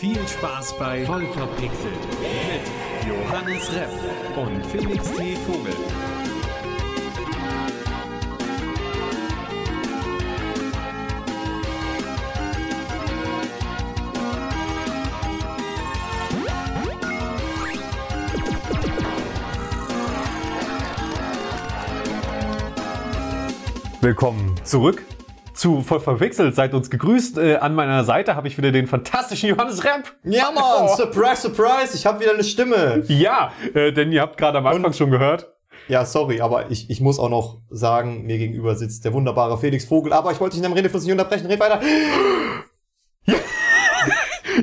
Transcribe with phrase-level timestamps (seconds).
[0.00, 1.92] Viel Spaß bei Voll verpixelt.
[2.22, 3.90] mit Johannes Repp
[4.34, 5.36] und Felix T.
[5.36, 5.74] Vogel.
[24.00, 25.09] Willkommen zurück
[25.60, 26.54] zu Voll verpixelt.
[26.54, 27.36] Seid uns gegrüßt.
[27.36, 30.10] Äh, an meiner Seite habe ich wieder den fantastischen Johannes Repp.
[30.24, 33.04] Ja, Mann, surprise, surprise, ich habe wieder eine Stimme.
[33.08, 35.52] Ja, äh, denn ihr habt gerade am Anfang Und- schon gehört.
[35.88, 39.84] Ja, sorry, aber ich, ich muss auch noch sagen, mir gegenüber sitzt der wunderbare Felix
[39.84, 41.80] Vogel, aber ich wollte dich in deinem Redefluss nicht unterbrechen, red weiter.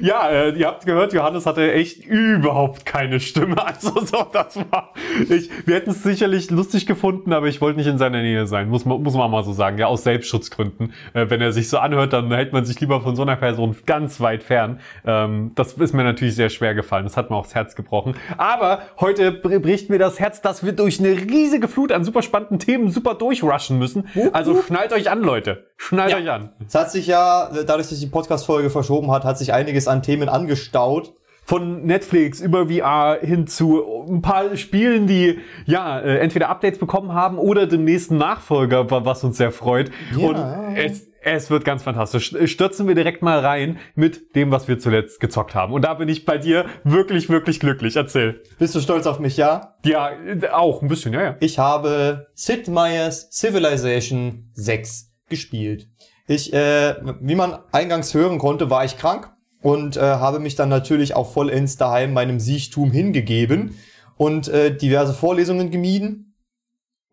[0.02, 3.56] Ja, äh, ihr habt gehört, Johannes hatte echt überhaupt keine Stimme.
[3.68, 4.94] Also so, das war.
[5.30, 8.70] Ich, wir hätten es sicherlich lustig gefunden, aber ich wollte nicht in seiner Nähe sein.
[8.70, 9.78] Muss man, muss man mal so sagen.
[9.78, 10.94] Ja, aus Selbstschutzgründen.
[11.14, 13.76] Äh, wenn er sich so anhört, dann hält man sich lieber von so einer Person
[13.86, 14.80] ganz weit fern.
[15.06, 17.04] Ähm, das ist mir natürlich sehr schwer gefallen.
[17.04, 18.16] Das hat mir auch das Herz gebrochen.
[18.38, 22.22] Aber heute br- bricht mir das Herz, dass wir durch eine riesige Flut an super
[22.22, 24.08] spannenden Themen super durchrushen müssen.
[24.34, 25.66] Also schnallt euch an, Leute.
[25.78, 26.50] Schnallt euch an.
[26.66, 30.30] Es hat sich ja, dadurch, dass die Podcast-Folge verschoben hat, hat sich einiges an Themen
[30.30, 31.14] angestaut.
[31.46, 37.14] von Netflix über VR hin zu ein paar Spielen, die ja äh, entweder Updates bekommen
[37.14, 39.90] haben oder dem nächsten Nachfolger, wa- was uns sehr freut.
[40.18, 40.28] Ja.
[40.28, 42.36] Und es, es wird ganz fantastisch.
[42.52, 45.72] Stürzen wir direkt mal rein mit dem, was wir zuletzt gezockt haben.
[45.72, 47.96] Und da bin ich bei dir wirklich, wirklich glücklich.
[47.96, 48.44] Erzähl.
[48.60, 49.76] Bist du stolz auf mich, ja?
[49.86, 50.12] Ja,
[50.52, 51.36] auch ein bisschen, ja, ja.
[51.40, 55.88] Ich habe Sid Meier's Civilization 6 gespielt.
[56.28, 59.30] Ich, äh, wie man eingangs hören konnte, war ich krank
[59.68, 63.78] und äh, habe mich dann natürlich auch vollends daheim meinem Siechtum hingegeben
[64.16, 66.38] und äh, diverse Vorlesungen gemieden.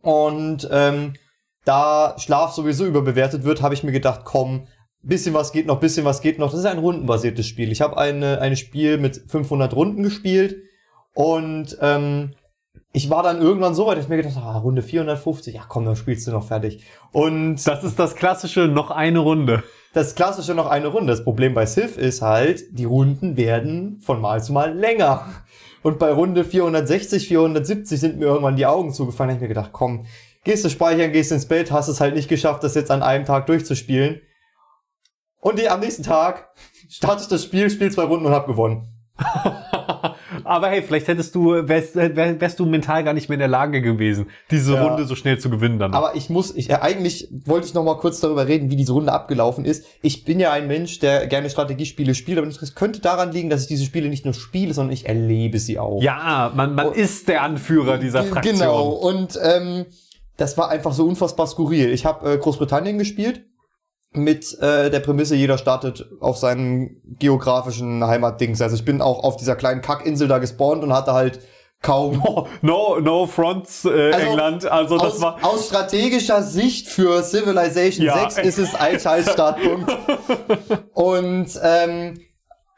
[0.02, 1.14] Und ähm,
[1.64, 4.68] da Schlaf sowieso überbewertet wird, habe ich mir gedacht, komm,
[5.02, 6.52] bisschen was geht noch, bisschen was geht noch.
[6.52, 7.72] Das ist ein rundenbasiertes Spiel.
[7.72, 10.54] Ich habe eine, ein Spiel mit 500 Runden gespielt
[11.12, 12.36] und ähm,
[12.96, 15.62] ich war dann irgendwann so weit, dass ich mir gedacht habe, ah, Runde 450, ja
[15.68, 16.84] komm, dann spielst du noch fertig.
[17.10, 19.64] Und Das ist das klassische noch eine Runde.
[19.92, 21.10] das klassische noch eine Runde.
[21.10, 25.26] Das Problem bei Civ ist halt, die Runden werden von Mal zu Mal länger.
[25.82, 29.30] Und bei Runde 460, 470 sind mir irgendwann die Augen zugefallen.
[29.30, 30.06] Da hab ich mir gedacht, komm,
[30.44, 33.24] gehst du speichern, gehst ins Bett, hast es halt nicht geschafft, das jetzt an einem
[33.24, 34.20] Tag durchzuspielen.
[35.40, 36.54] Und die, am nächsten Tag
[36.88, 38.88] starte ich das Spiel, spiel zwei Runden und hab gewonnen.
[40.54, 43.48] Aber hey, vielleicht hättest du, wärst, wär- wärst du mental gar nicht mehr in der
[43.48, 44.84] Lage gewesen, diese Ja.
[44.86, 45.92] Runde so schnell zu gewinnen dann.
[45.94, 48.92] Aber ich muss, ich, äh, eigentlich wollte ich noch mal kurz darüber reden, wie diese
[48.92, 49.84] Runde abgelaufen ist.
[50.02, 53.62] Ich bin ja ein Mensch, der gerne Strategiespiele spielt, aber es könnte daran liegen, dass
[53.62, 56.02] ich diese Spiele nicht nur spiele, sondern ich erlebe sie auch.
[56.02, 56.90] ja, man, man Oh.
[56.92, 58.56] ist der Anführer dieser Fraktion.
[58.58, 59.86] Genau, und ähm,
[60.36, 61.90] das war einfach so unfassbar skurril.
[61.92, 63.42] Ich habe äh, Großbritannien gespielt
[64.14, 68.60] mit äh, der Prämisse, jeder startet auf seinen geografischen Heimatdings.
[68.62, 71.40] Also ich bin auch auf dieser kleinen Kackinsel da gespawnt und hatte halt
[71.82, 74.66] kaum Oh, no, no fronts, äh, Also, England.
[74.66, 75.38] Also das aus, war.
[75.44, 78.30] aus strategischer Sicht für Civilization Ja.
[78.30, 79.92] 6 ist es ein Scheißstartpunkt.
[80.94, 82.20] und ähm,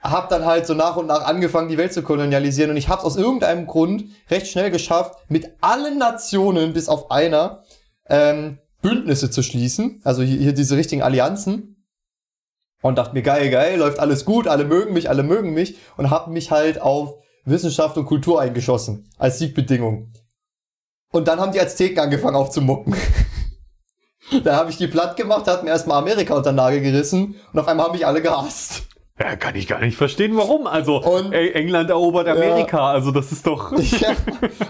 [0.03, 2.71] hab dann halt so nach und nach angefangen, die Welt zu kolonialisieren.
[2.71, 7.63] Und ich hab's aus irgendeinem Grund recht schnell geschafft, mit allen Nationen bis auf einer
[8.09, 10.01] ähm, Bündnisse zu schließen.
[10.05, 11.85] Also hier, hier diese richtigen Allianzen.
[12.83, 15.77] Und dachte mir, geil, geil, läuft alles gut, alle mögen mich, alle mögen mich.
[15.97, 19.11] Und hab mich halt auf Wissenschaft und Kultur eingeschossen.
[19.19, 20.13] Als Siegbedingung.
[21.11, 22.95] Und dann haben die Azteken angefangen aufzumucken.
[24.45, 27.59] da habe ich die platt gemacht, hat mir erstmal Amerika unter den Nagel gerissen und
[27.59, 28.83] auf einmal haben mich alle gehasst.
[29.19, 30.67] Ja, kann ich gar nicht verstehen, warum.
[30.67, 32.91] Also Und- ey, England erobert Amerika.
[32.91, 33.73] Also das ist doch.
[34.01, 34.15] ja,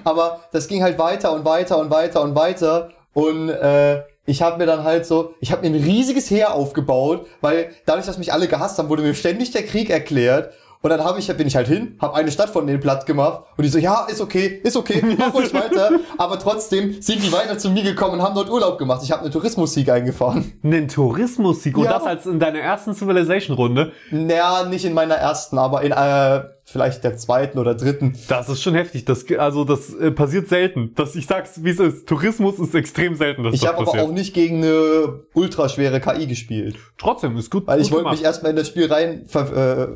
[0.04, 4.58] aber das ging halt weiter und weiter und weiter und weiter und äh, ich habe
[4.58, 8.30] mir dann halt so, ich habe mir ein riesiges Heer aufgebaut, weil dadurch, dass mich
[8.30, 10.52] alle gehasst haben, wurde mir ständig der Krieg erklärt.
[10.86, 13.42] Und dann habe ich, bin ich halt hin, habe eine Stadt von denen platt gemacht
[13.56, 15.90] und die so, ja, ist okay, ist okay, mach ruhig weiter.
[16.16, 19.00] Aber trotzdem sind die weiter zu mir gekommen und haben dort Urlaub gemacht.
[19.02, 20.52] Ich habe eine Tourismussieg eingefahren.
[20.62, 21.76] Einen Tourismussieg.
[21.76, 21.94] Und Ja.
[21.94, 23.90] das als in deiner ersten Civilization-Runde.
[24.12, 28.16] Naja, nicht in meiner ersten, aber in äh, vielleicht der zweiten oder dritten.
[28.28, 29.04] Das ist schon heftig.
[29.06, 30.92] Das, also das äh, passiert selten.
[30.94, 32.06] Das, ich sag's, wie es ist.
[32.06, 36.28] Tourismus ist extrem selten, dass Ich das habe aber auch nicht gegen eine ultraschwere KI
[36.28, 36.76] gespielt.
[36.96, 37.66] Trotzdem, ist gut.
[37.66, 39.86] Weil ich wollte mich erstmal in das Spiel rein äh,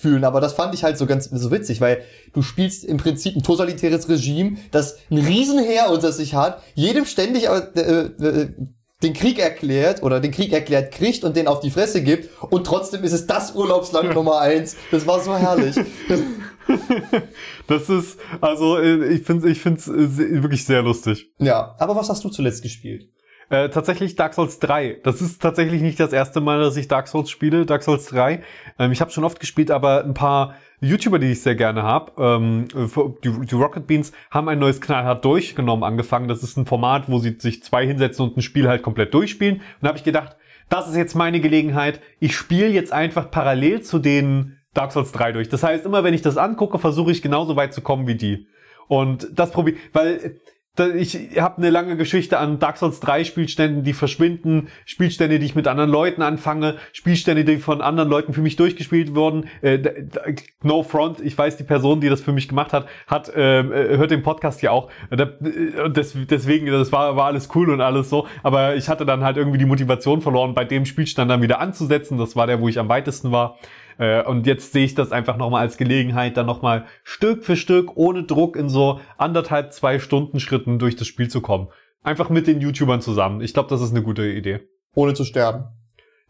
[0.00, 2.02] fühlen, aber das fand ich halt so ganz so witzig, weil
[2.32, 7.48] du spielst im Prinzip ein totalitäres Regime, das ein Riesenheer unter sich hat, jedem ständig
[7.48, 8.48] äh, äh,
[9.02, 12.66] den Krieg erklärt oder den Krieg erklärt kriegt und den auf die Fresse gibt und
[12.66, 14.76] trotzdem ist es das Urlaubsland Nummer eins.
[14.90, 15.76] Das war so herrlich.
[17.66, 21.32] Das ist, also äh, ich finde ich find's äh, wirklich sehr lustig.
[21.38, 23.08] ja, aber was hast du zuletzt gespielt?
[23.50, 25.00] Äh, tatsächlich Dark Souls 3.
[25.02, 28.42] Das ist tatsächlich nicht das erste Mal, dass ich Dark Souls spiele, Dark Souls 3.
[28.78, 32.12] Ähm, ich habe schon oft gespielt, aber ein paar YouTuber, die ich sehr gerne habe,
[32.16, 32.68] ähm,
[33.24, 36.28] die, die Rocket Beans, haben ein neues Knallhart durchgenommen angefangen.
[36.28, 39.56] Das ist ein Format, wo sie sich zwei hinsetzen und ein Spiel halt komplett durchspielen.
[39.56, 40.36] Und da habe ich gedacht,
[40.68, 42.00] das ist jetzt meine Gelegenheit.
[42.20, 45.48] Ich spiele jetzt einfach parallel zu den Dark Souls 3 durch.
[45.48, 48.46] Das heißt, immer wenn ich das angucke, versuche ich genauso weit zu kommen wie die.
[48.86, 50.38] Und das probiere, weil
[50.78, 55.54] ich habe eine lange Geschichte an Dark Souls 3 Spielständen, die verschwinden, Spielstände, die ich
[55.54, 59.46] mit anderen Leuten anfange, Spielstände, die von anderen Leuten für mich durchgespielt wurden.
[59.62, 60.06] Äh,
[60.62, 64.10] no front, ich weiß, die Person, die das für mich gemacht hat, hat äh, hört
[64.10, 64.90] den Podcast ja auch.
[65.10, 65.26] Äh,
[65.88, 68.26] deswegen, das war, war alles cool und alles so.
[68.42, 72.16] Aber ich hatte dann halt irgendwie die Motivation verloren, bei dem Spielstand dann wieder anzusetzen.
[72.16, 73.58] Das war der, wo ich am weitesten war.
[73.98, 77.96] Äh, und jetzt sehe ich das einfach nochmal als Gelegenheit, dann nochmal Stück für Stück
[77.96, 81.68] ohne Druck in so anderthalb, zwei Stunden Schritten durch das Spiel zu kommen.
[82.02, 83.40] Einfach mit den YouTubern zusammen.
[83.40, 84.60] Ich glaube, das ist eine gute Idee.
[84.94, 85.64] Ohne zu sterben.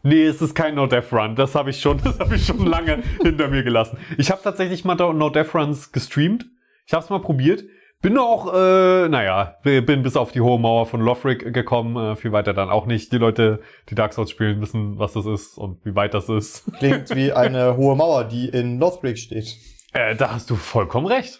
[0.03, 1.35] Nee, es ist kein No Death Run.
[1.35, 3.97] Das habe ich schon, das habe ich schon lange hinter mir gelassen.
[4.17, 6.45] Ich habe tatsächlich mal No Death Runs gestreamt.
[6.85, 7.63] Ich habe es mal probiert.
[8.01, 12.31] Bin auch, äh, naja, bin bis auf die hohe Mauer von Lothric gekommen, äh, viel
[12.31, 13.11] weiter dann auch nicht.
[13.11, 13.59] Die Leute,
[13.89, 16.63] die Dark Souls spielen, wissen, was das ist und wie weit das ist.
[16.79, 19.55] Klingt wie eine hohe Mauer, die in Lothric steht.
[19.93, 21.39] Äh, da hast du vollkommen recht.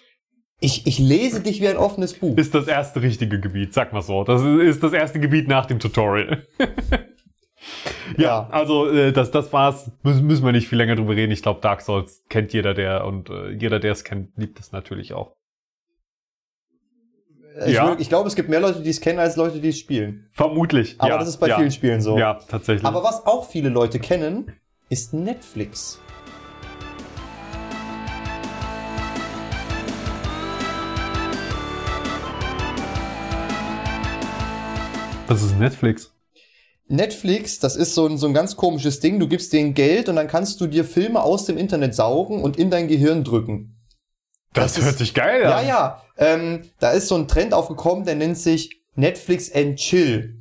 [0.60, 2.38] Ich, ich lese dich wie ein offenes Buch.
[2.38, 4.24] Ist das erste richtige Gebiet, sag mal so.
[4.24, 6.46] Das ist das erste Gebiet nach dem Tutorial.
[8.18, 9.92] ja, ja, also äh, das, das war's.
[10.04, 11.32] Müssen, müssen wir nicht viel länger drüber reden.
[11.32, 14.72] Ich glaube, Dark Souls kennt jeder, der und äh, jeder, der es kennt, liebt es
[14.72, 15.36] natürlich auch.
[17.66, 17.98] Ich, ja.
[18.00, 20.30] ich glaube, es gibt mehr Leute, die es kennen, als Leute, die es spielen.
[20.32, 20.96] Vermutlich.
[21.00, 21.58] Aber ja, das ist bei ja.
[21.58, 22.18] vielen Spielen so.
[22.18, 22.86] Ja, tatsächlich.
[22.86, 24.54] Aber was auch viele Leute kennen,
[24.88, 26.00] ist Netflix.
[35.28, 36.14] Was ist Netflix?
[36.88, 39.20] Netflix, das ist so ein, so ein ganz komisches Ding.
[39.20, 42.58] Du gibst denen Geld und dann kannst du dir Filme aus dem Internet saugen und
[42.58, 43.71] in dein Gehirn drücken.
[44.54, 45.66] Das, das hört ist, sich geil an.
[45.66, 46.02] Ja, ja.
[46.18, 50.38] Ähm, da ist so ein Trend aufgekommen, der nennt sich Netflix and Chill.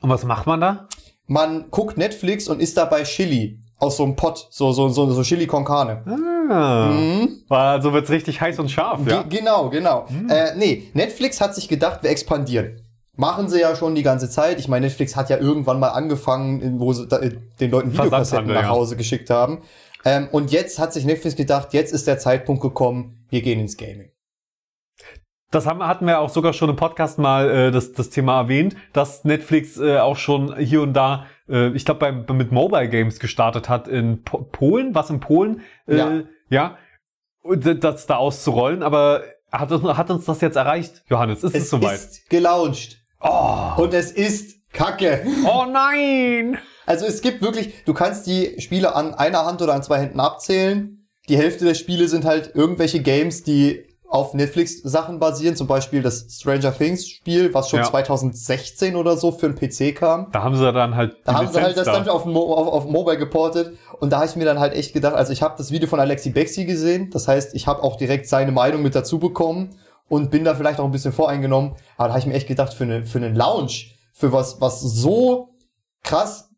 [0.00, 0.88] Und was macht man da?
[1.26, 5.22] Man guckt Netflix und isst dabei Chili aus so einem Pot, so so so, so
[5.22, 6.02] Chili con Carne.
[6.50, 7.42] Ah, mhm.
[7.48, 9.22] Also wird's richtig heiß und scharf, ja?
[9.22, 10.06] Ge genau, genau.
[10.08, 10.30] Mhm.
[10.30, 12.80] Äh, nee, Netflix hat sich gedacht, wir expandieren.
[13.16, 14.58] Machen sie ja schon die ganze Zeit.
[14.58, 18.68] Ich meine, Netflix hat ja irgendwann mal angefangen, wo sie äh, den Leuten Videokassetten nach
[18.68, 18.98] Hause ja.
[18.98, 19.62] geschickt haben.
[20.04, 23.76] Ähm, und jetzt hat sich Netflix gedacht, jetzt ist der Zeitpunkt gekommen, wir gehen ins
[23.76, 24.10] Gaming.
[25.50, 28.74] Das haben, hatten wir auch sogar schon im Podcast mal äh, das, das Thema erwähnt,
[28.94, 33.68] dass Netflix äh, auch schon hier und da, äh, ich glaube, mit Mobile Games gestartet
[33.68, 36.78] hat in po Polen, was in Polen, äh, ja, ja
[37.44, 38.82] das da auszurollen.
[38.82, 41.44] Aber hat, hat uns das jetzt erreicht, Johannes?
[41.44, 41.94] Ist es, es soweit?
[41.96, 43.04] Es ist gelauncht.
[43.20, 43.72] Oh.
[43.76, 45.26] Und es ist Kacke.
[45.46, 46.58] Oh nein!
[46.86, 50.20] Also es gibt wirklich, du kannst die Spiele an einer Hand oder an zwei Händen
[50.20, 51.06] abzählen.
[51.28, 56.26] Die Hälfte der Spiele sind halt irgendwelche Games, die auf Netflix-Sachen basieren, zum Beispiel das
[56.28, 57.86] Stranger Things-Spiel, was schon ja.
[57.86, 60.30] 2016 oder so für einen PC kam.
[60.32, 61.16] Da haben sie dann halt.
[61.24, 61.92] Da haben Lizenz sie halt das da.
[61.92, 63.78] dann auf, auf, auf Mobile geportet.
[64.00, 65.98] Und da habe ich mir dann halt echt gedacht, also ich habe das Video von
[65.98, 67.08] Alexi Bexi gesehen.
[67.10, 69.76] Das heißt, ich habe auch direkt seine Meinung mit dazu bekommen
[70.08, 71.76] und bin da vielleicht auch ein bisschen voreingenommen.
[71.96, 74.82] Aber da habe ich mir echt gedacht, für, eine, für einen Lounge, für was, was
[74.82, 75.54] so
[76.02, 76.50] krass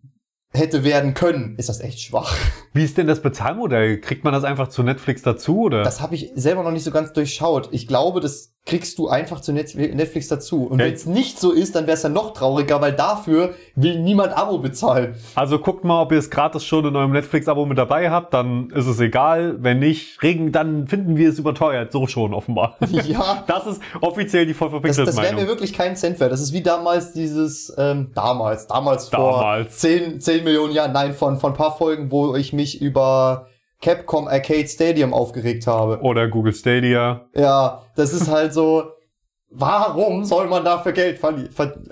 [0.54, 2.34] hätte werden können, ist das echt schwach.
[2.72, 4.00] Wie ist denn das Bezahlmodell?
[4.00, 5.82] Kriegt man das einfach zu Netflix dazu oder?
[5.82, 7.68] Das habe ich selber noch nicht so ganz durchschaut.
[7.72, 10.66] Ich glaube, das kriegst du einfach zu Netflix dazu.
[10.66, 10.86] Und ja.
[10.86, 14.34] wenn es nicht so ist, dann wäre es ja noch trauriger, weil dafür will niemand
[14.36, 15.16] Abo bezahlen.
[15.34, 18.70] Also guckt mal, ob ihr es gratis schon in eurem Netflix-Abo mit dabei habt, dann
[18.70, 19.56] ist es egal.
[19.62, 21.92] Wenn nicht, regen, dann finden wir es überteuert.
[21.92, 22.76] So schon offenbar.
[23.04, 23.44] Ja.
[23.46, 26.32] Das ist offiziell die voll verpixelte Das, das wäre mir wirklich keinen Cent wert.
[26.32, 29.78] Das ist wie damals dieses, ähm, damals, damals vor damals.
[29.78, 33.46] 10, 10 Millionen Jahren, nein, von, von ein paar Folgen, wo ich mich über
[33.84, 36.00] Capcom Arcade Stadium aufgeregt habe.
[36.00, 37.28] Oder Google Stadia.
[37.34, 38.84] Ja, das ist halt so,
[39.50, 41.20] warum soll man dafür Geld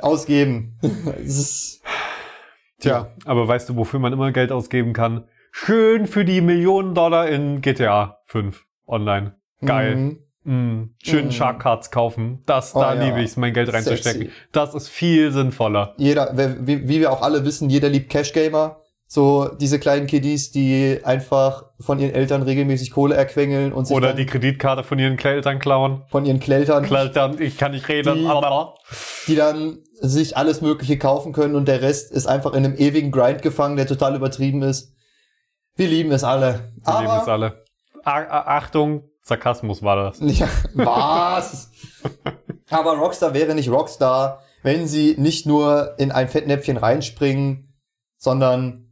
[0.00, 0.78] ausgeben?
[1.22, 1.82] ist,
[2.80, 3.12] Tja, ja.
[3.26, 5.25] aber weißt du, wofür man immer Geld ausgeben kann?
[5.50, 9.37] Schön für die Millionen Dollar in GTA 5 online.
[9.62, 9.96] Geil.
[9.96, 10.18] Mhm.
[10.44, 11.30] Mm, schön mm.
[11.30, 12.42] Shark Cards kaufen.
[12.46, 13.04] Das, oh, da ja.
[13.04, 14.22] liebe ich es, mein Geld reinzustecken.
[14.22, 14.37] Sexy.
[14.50, 15.94] Das ist viel sinnvoller.
[15.99, 16.32] Jeder,
[16.66, 18.82] wie, wie wir auch alle wissen, jeder liebt Cash Gamer.
[19.14, 24.14] So diese kleinen Kiddies, die einfach von ihren Eltern regelmäßig Kohle erquengeln und sich Oder
[24.14, 26.02] die Kreditkarte von ihren Eltern klauen.
[26.09, 26.83] Von ihren Kleltern.
[26.83, 28.14] Kleltern, ich kann nicht reden.
[28.14, 32.75] Die, die dann sich alles Mögliche kaufen können und der Rest ist einfach in einem
[32.75, 34.95] ewigen Grind gefangen, der total übertrieben ist.
[35.76, 36.73] Wir lieben es alle.
[36.76, 37.64] Wir Aber, lieben es alle.
[38.04, 40.21] A Achtung, Sarkasmus war das.
[40.23, 41.71] Ja, was?
[42.71, 47.75] Aber Rockstar wäre nicht Rockstar, wenn sie nicht nur in ein Fettnäpfchen reinspringen,
[48.16, 48.88] sondern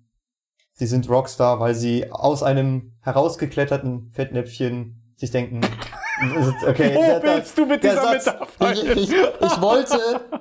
[0.81, 5.61] sie sind Rockstar, weil sie aus einem herausgekletterten Fettnäpfchen sich denken,
[6.67, 8.73] okay, Wo der- der- bist du mit dieser Satz, Metapher?
[8.73, 9.99] ich, ich, ich wollte,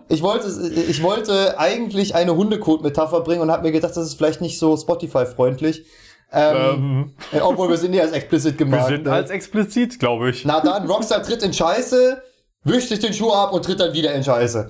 [0.08, 4.39] ich wollte, ich wollte eigentlich eine Hundekot-Metapher bringen und habe mir gedacht, das ist vielleicht
[4.39, 5.86] nicht so Spotify-freundlich.
[6.31, 8.88] Ähm, Ähm, obwohl wir sind ja als explicit wir gemacht.
[8.88, 9.12] sind ne?
[9.12, 10.46] als explizit, glaube ich.
[10.46, 12.22] Na dann, Rockstar tritt in Scheiße,
[12.63, 14.67] wischt sich den Schuh ab und tritt dann wieder in Scheiße.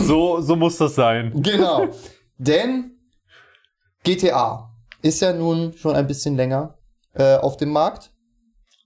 [0.00, 1.32] So, so muss das sein.
[1.36, 1.86] Genau.
[2.38, 2.90] Denn
[4.04, 4.70] GTA
[5.02, 6.78] ist ja nun schon ein bisschen länger
[7.14, 8.12] äh, auf dem Markt.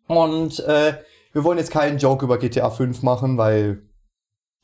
[0.06, 0.98] Und äh,
[1.32, 3.82] wir wollen jetzt keinen Joke über GTA 5 machen, weil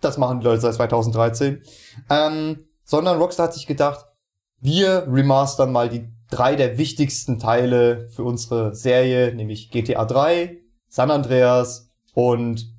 [0.00, 1.62] das machen die Leute seit 2013.
[2.11, 4.07] Ähm, sondern Rockstar hat sich gedacht,
[4.61, 11.11] wir remastern mal die drei der wichtigsten Teile für unsere Serie, nämlich GTA 3, San
[11.11, 12.75] Andreas und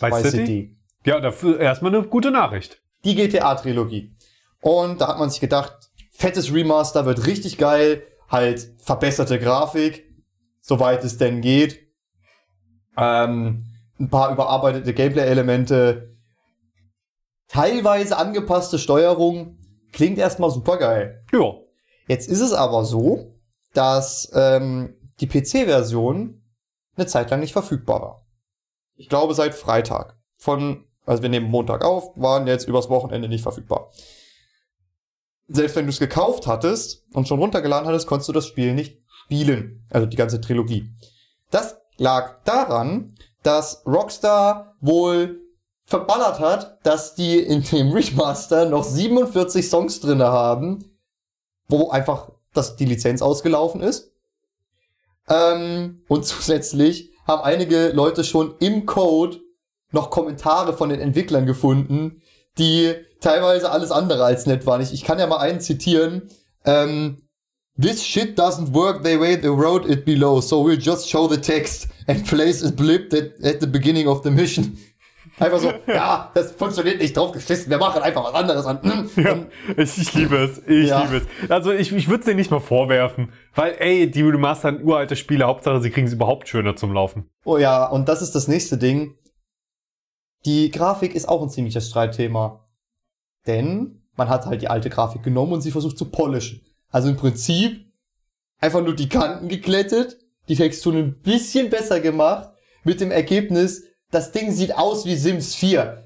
[0.00, 0.36] Vice City?
[0.36, 2.80] City Ja, dafür erstmal eine gute Nachricht.
[3.04, 4.14] die GTA-Trilogie.
[4.60, 10.10] Und da hat man sich gedacht, fettes Remaster wird richtig geil, halt verbesserte Grafik,
[10.60, 11.86] soweit es denn geht.
[12.96, 13.66] Ähm,
[14.00, 16.16] ein paar überarbeitete Gameplay-Elemente,
[17.46, 19.58] teilweise angepasste Steuerung,
[19.92, 21.24] klingt erstmal super geil.
[21.32, 21.52] Ja.
[22.08, 23.38] Jetzt ist es aber so,
[23.74, 26.42] dass ähm, die PC-Version
[26.96, 28.26] eine Zeit lang nicht verfügbar war.
[28.96, 30.18] Ich glaube seit Freitag.
[30.36, 33.90] Von, also wir nehmen Montag auf, waren jetzt übers Wochenende nicht verfügbar.
[35.52, 39.02] Selbst wenn du es gekauft hattest und schon runtergeladen hattest, konntest du das Spiel nicht
[39.24, 39.86] spielen.
[39.90, 40.90] Also die ganze Trilogie.
[41.50, 45.40] Das lag daran, dass Rockstar wohl
[45.84, 50.96] verballert hat, dass die in dem Remaster noch 47 Songs drinne haben,
[51.68, 54.12] wo einfach das, die Lizenz ausgelaufen ist.
[55.28, 59.40] Ähm, und zusätzlich haben einige Leute schon im Code
[59.90, 62.21] noch Kommentare von den Entwicklern gefunden,
[62.58, 64.80] die teilweise alles andere als nett waren.
[64.80, 66.22] Ich, ich kann ja mal einen zitieren.
[66.64, 67.18] Ähm,
[67.80, 71.38] This shit doesn't work the way they wrote it below, so we'll just show the
[71.40, 74.76] text and place a blip at, at the beginning of the mission.
[75.38, 79.08] Einfach so, ja, das funktioniert nicht drauf geschissen, wir machen einfach was anderes an.
[79.16, 79.36] Ja,
[79.82, 80.58] ich, ich liebe es.
[80.66, 81.02] Ich Ja.
[81.04, 81.50] liebe es.
[81.50, 83.32] Also ich, ich würde es dir nicht mal vorwerfen.
[83.54, 85.46] Weil, ey, die remastern uralte Spiele.
[85.46, 87.30] Hauptsache, sie kriegen es überhaupt schöner zum Laufen.
[87.46, 89.14] Oh ja, und das ist das nächste Ding.
[90.44, 92.68] Die Grafik ist auch ein ziemliches Streitthema.
[93.46, 96.60] Denn man hat halt die alte Grafik genommen und sie versucht zu polischen.
[96.90, 97.86] Also im Prinzip
[98.60, 100.18] einfach nur die Kanten geklettet,
[100.48, 102.50] die Texturen ein bisschen besser gemacht,
[102.84, 105.98] mit dem Ergebnis, das Ding sieht aus wie Sims 4.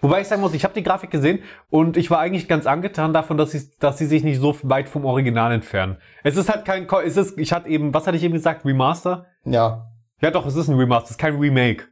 [0.00, 3.12] Wobei ich sagen muss, ich habe die Grafik gesehen und ich war eigentlich ganz angetan
[3.12, 5.98] davon, dass sie, dass sie sich nicht so weit vom Original entfernen.
[6.24, 9.26] Es ist halt kein, es ist, ich hatte eben, was hatte ich eben gesagt, Remaster?
[9.44, 11.84] Ja, Ja doch, es ist ein Remaster, es ist kein Remake.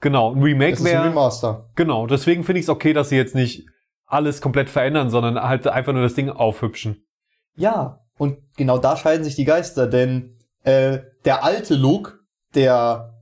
[0.00, 1.70] Genau, ein Remake ist ein wäre, Remaster.
[1.74, 3.66] genau, deswegen finde ich es okay, dass sie jetzt nicht
[4.06, 7.04] alles komplett verändern, sondern halt einfach nur das Ding aufhübschen.
[7.56, 12.20] Ja, und genau da scheiden sich die Geister, denn äh, der alte Look,
[12.54, 13.14] der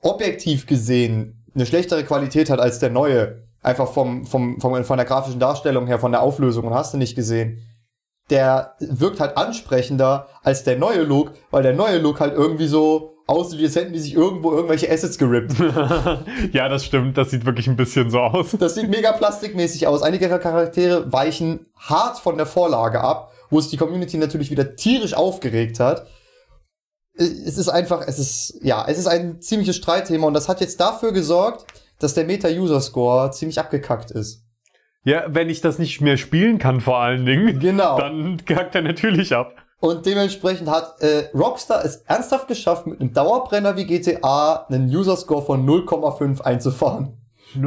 [0.00, 5.06] objektiv gesehen eine schlechtere Qualität hat als der neue, einfach vom, vom, vom, von der
[5.06, 7.58] grafischen Darstellung her, von der Auflösung und hast du nicht gesehen,
[8.30, 13.14] der wirkt halt ansprechender als der neue Look, weil der neue Look halt irgendwie so
[13.28, 15.52] aussieht, als hätten die sich irgendwo irgendwelche Assets gerippt.
[16.52, 18.56] ja, das stimmt, das sieht wirklich ein bisschen so aus.
[18.58, 20.02] Das sieht mega plastikmäßig aus.
[20.02, 25.14] Einige Charaktere weichen hart von der Vorlage ab, wo sich die Community natürlich wieder tierisch
[25.14, 26.06] aufgeregt hat.
[27.16, 30.80] Es ist einfach, es ist, ja, es ist ein ziemliches Streitthema und das hat jetzt
[30.80, 31.66] dafür gesorgt,
[31.98, 34.44] dass der Meta-User-Score ziemlich abgekackt ist.
[35.04, 37.98] Ja, wenn ich das nicht mehr spielen kann vor allen Dingen, Genau.
[37.98, 39.54] dann kackt er natürlich ab.
[39.80, 45.42] Und dementsprechend hat äh, Rockstar es ernsthaft geschafft, mit einem Dauerbrenner wie GTA einen User-Score
[45.44, 47.16] von 0,5 einzufahren.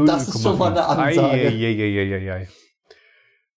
[0.06, 1.32] Das ist schon mal eine Ansage.
[1.32, 2.48] Eieieiei.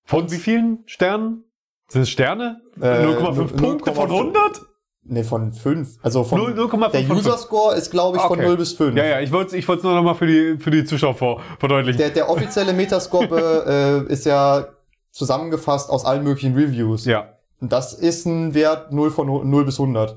[0.05, 1.45] Von wie vielen Sternen?
[1.89, 2.61] Sind es Sterne?
[2.81, 4.13] Äh, 0,5 Punkte von 0,5.
[4.19, 4.61] 100?
[5.07, 5.99] Ne, von 5.
[6.03, 6.91] Also von, 0, 0,5.
[6.93, 8.49] der User-Score ist, glaube ich, von Okay.
[8.49, 8.97] 0 bis 5.
[8.97, 11.15] Ja, ja, ich wollte es ich wollt's nur noch mal für die, für die Zuschauer
[11.15, 11.99] vor, verdeutlichen.
[11.99, 14.67] Der, der offizielle Metascore äh, ist ja
[15.11, 17.05] zusammengefasst aus allen möglichen Reviews.
[17.05, 17.34] ja.
[17.61, 20.17] Und das ist ein Wert 0 von 0 bis 100.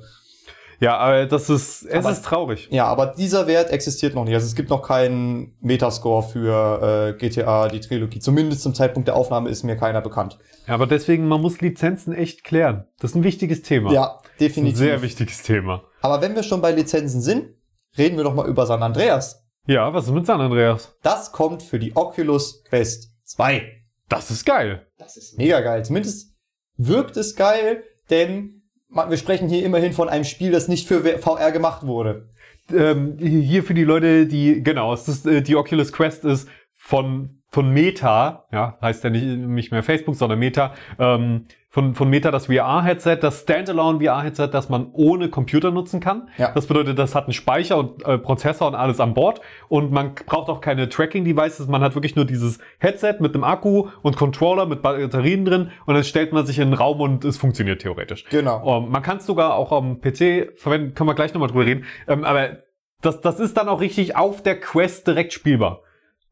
[0.79, 2.67] Ja, aber das ist, es Aber- ist traurig.
[2.71, 4.35] Ja, aber dieser Wert existiert noch nicht.
[4.35, 8.19] Also es gibt noch keinen Metascore für äh, GTA, die Trilogie.
[8.19, 10.37] Zumindest zum Zeitpunkt der Aufnahme ist mir keiner bekannt.
[10.67, 12.85] Ja, aber deswegen, man muss Lizenzen echt klären.
[12.99, 13.91] Das ist ein wichtiges Thema.
[13.91, 14.77] Ja, ist ein definitiv.
[14.77, 15.83] sehr wichtiges Thema.
[16.01, 17.55] Aber wenn wir schon bei Lizenzen sind,
[17.97, 19.43] reden wir doch mal über San Andreas.
[19.65, 20.95] Ja, was ist mit San Andreas?
[21.01, 23.63] Das kommt für die Oculus Quest 2.
[24.09, 24.85] Das ist geil.
[24.99, 25.83] Das ist mega geil.
[25.83, 26.35] Zumindest
[26.77, 31.51] wirkt es geil, denn wir sprechen hier immerhin von einem Spiel, das nicht für VR
[31.51, 32.29] gemacht wurde.
[32.71, 37.37] ähm, hier für die Leute, die, genau, es ist, äh, die Oculus Quest ist von
[37.49, 41.45] von Meta, ja, heißt ja nicht, nicht mehr Facebook, sondern Meta, ähm,
[41.77, 46.27] von, von Meta das VR-Headset, das Standalone VR-Headset, das man ohne Computer nutzen kann.
[46.39, 46.51] Ja.
[46.51, 50.15] Das bedeutet, das hat einen Speicher und äh, Prozessor und alles an Bord und man
[50.15, 54.65] braucht auch keine Tracking-Devices, man hat wirklich nur dieses Headset mit einem Akku und Controller
[54.65, 58.25] mit Batterien drin und dann stellt man sich in einen Raum und es funktioniert theoretisch.
[58.31, 58.79] Genau.
[58.79, 61.85] Ähm, man kann es sogar auch am PC verwenden, können wir gleich nochmal drüber reden,
[62.07, 62.57] ähm, aber
[63.03, 65.81] das, das ist dann auch richtig auf der Quest direkt spielbar.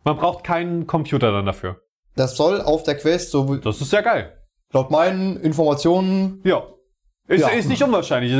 [0.03, 1.81] Man braucht keinen Computer dann dafür.
[2.15, 4.31] Das soll auf der Quest, so wie- Das ist sehr geil.
[4.73, 6.63] Laut meinen Informationen, Ja.
[7.27, 7.47] Ist, Ja.
[7.47, 8.31] ist nicht unwahrscheinlich.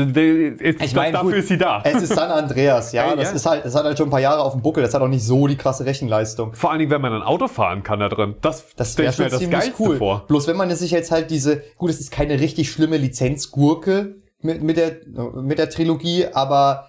[0.60, 1.82] Ist, Ich meine, dafür gut, ist sie da.
[1.82, 3.10] es ist San Andreas, ja.
[3.10, 3.34] Ey, das ja.
[3.34, 5.08] ist halt, das hat halt schon ein paar Jahre auf dem Buckel, das hat auch
[5.08, 6.54] nicht so die krasse Rechenleistung.
[6.54, 8.36] Vor allen Dingen, wenn man ein Auto fahren kann da drin.
[8.42, 9.96] Das, Das wäre schon das ziemlich Geilste cool.
[9.96, 10.24] vor.
[10.28, 14.62] Bloß wenn man sich jetzt halt diese, gut, es ist keine richtig schlimme Lizenzgurke mit,
[14.62, 14.98] mit, der,
[15.34, 16.86] mit der Trilogie, aber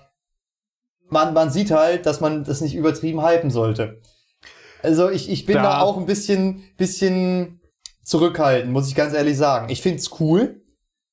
[1.09, 4.01] man, man sieht halt, dass man das nicht übertrieben hypen sollte.
[4.83, 7.59] Also ich, ich bin Da- da, auch ein bisschen, bisschen
[8.07, 9.69] zurückhaltend, muss ich ganz ehrlich sagen.
[9.69, 10.61] Ich find's cool,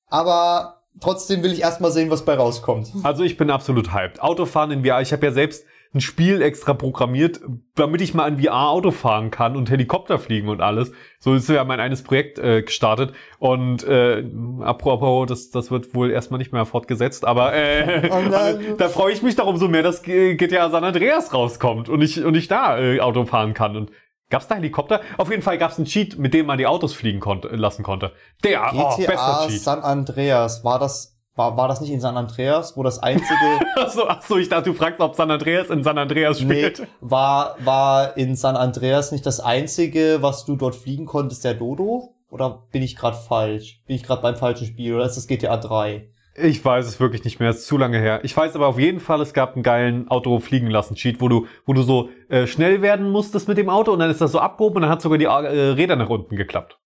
[0.06, 2.92] aber trotzdem will ich erstmal sehen, was bei rauskommt.
[3.02, 4.22] Also ich bin absolut hyped.
[4.22, 5.02] Autofahren in VR.
[5.02, 7.40] Ich habe ja selbst ein Spiel extra programmiert,
[7.76, 10.92] damit ich mal in VR Auto fahren kann und Helikopter fliegen und alles.
[11.20, 13.12] So ist ja mein eines Projekt äh, gestartet.
[13.38, 14.24] Und äh,
[14.60, 19.22] apropos, das, das wird wohl erstmal nicht mehr fortgesetzt, aber, äh, aber da freue ich
[19.22, 23.00] mich darum so mehr, dass GTA San Andreas rauskommt und ich, und ich da äh,
[23.00, 23.76] Auto fahren kann.
[23.76, 23.90] Und
[24.31, 25.00] gab's da Helikopter?
[25.19, 28.12] Auf jeden Fall gab's einen Cheat, mit dem man die Autos fliegen konnte, lassen konnte.
[28.43, 29.61] Der, oh, bester GTA Cheat.
[29.61, 34.07] San Andreas, war das, war, war das nicht in San Andreas, wo das einzige Achso,
[34.07, 36.88] achso, ich dachte, du fragst, ob San Andreas in San Andreas Nee, spielt.
[37.00, 42.14] war, war in San Andreas nicht das einzige, was du dort fliegen konntest, der Dodo?
[42.31, 43.81] Oder bin ich gerade falsch?
[43.87, 44.95] Bin ich gerade beim falschen Spiel?
[44.95, 46.09] Oder ist das GTA 3?
[46.37, 48.21] Ich weiß es wirklich nicht mehr, es ist zu lange her.
[48.25, 51.29] Ich weiß aber auf jeden Fall, es gab einen geilen Auto fliegen lassen Cheat, wo
[51.29, 54.33] du, wo du so äh, schnell werden musstest mit dem Auto und dann ist das
[54.33, 56.79] so abgehoben und dann hat sogar die äh, Räder nach unten geklappt.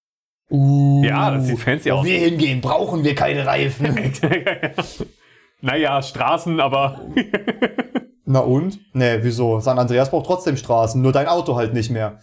[0.50, 2.05] Uh, Ja, das sieht fancy Wo aus.
[2.07, 3.97] wir hingehen, brauchen wir keine Reifen.
[5.61, 7.00] naja, Straßen, aber
[8.25, 8.78] Na und?
[8.93, 9.61] Nee, wieso?
[9.61, 12.19] San Andreas braucht trotzdem Straßen, nur dein Auto halt nicht mehr.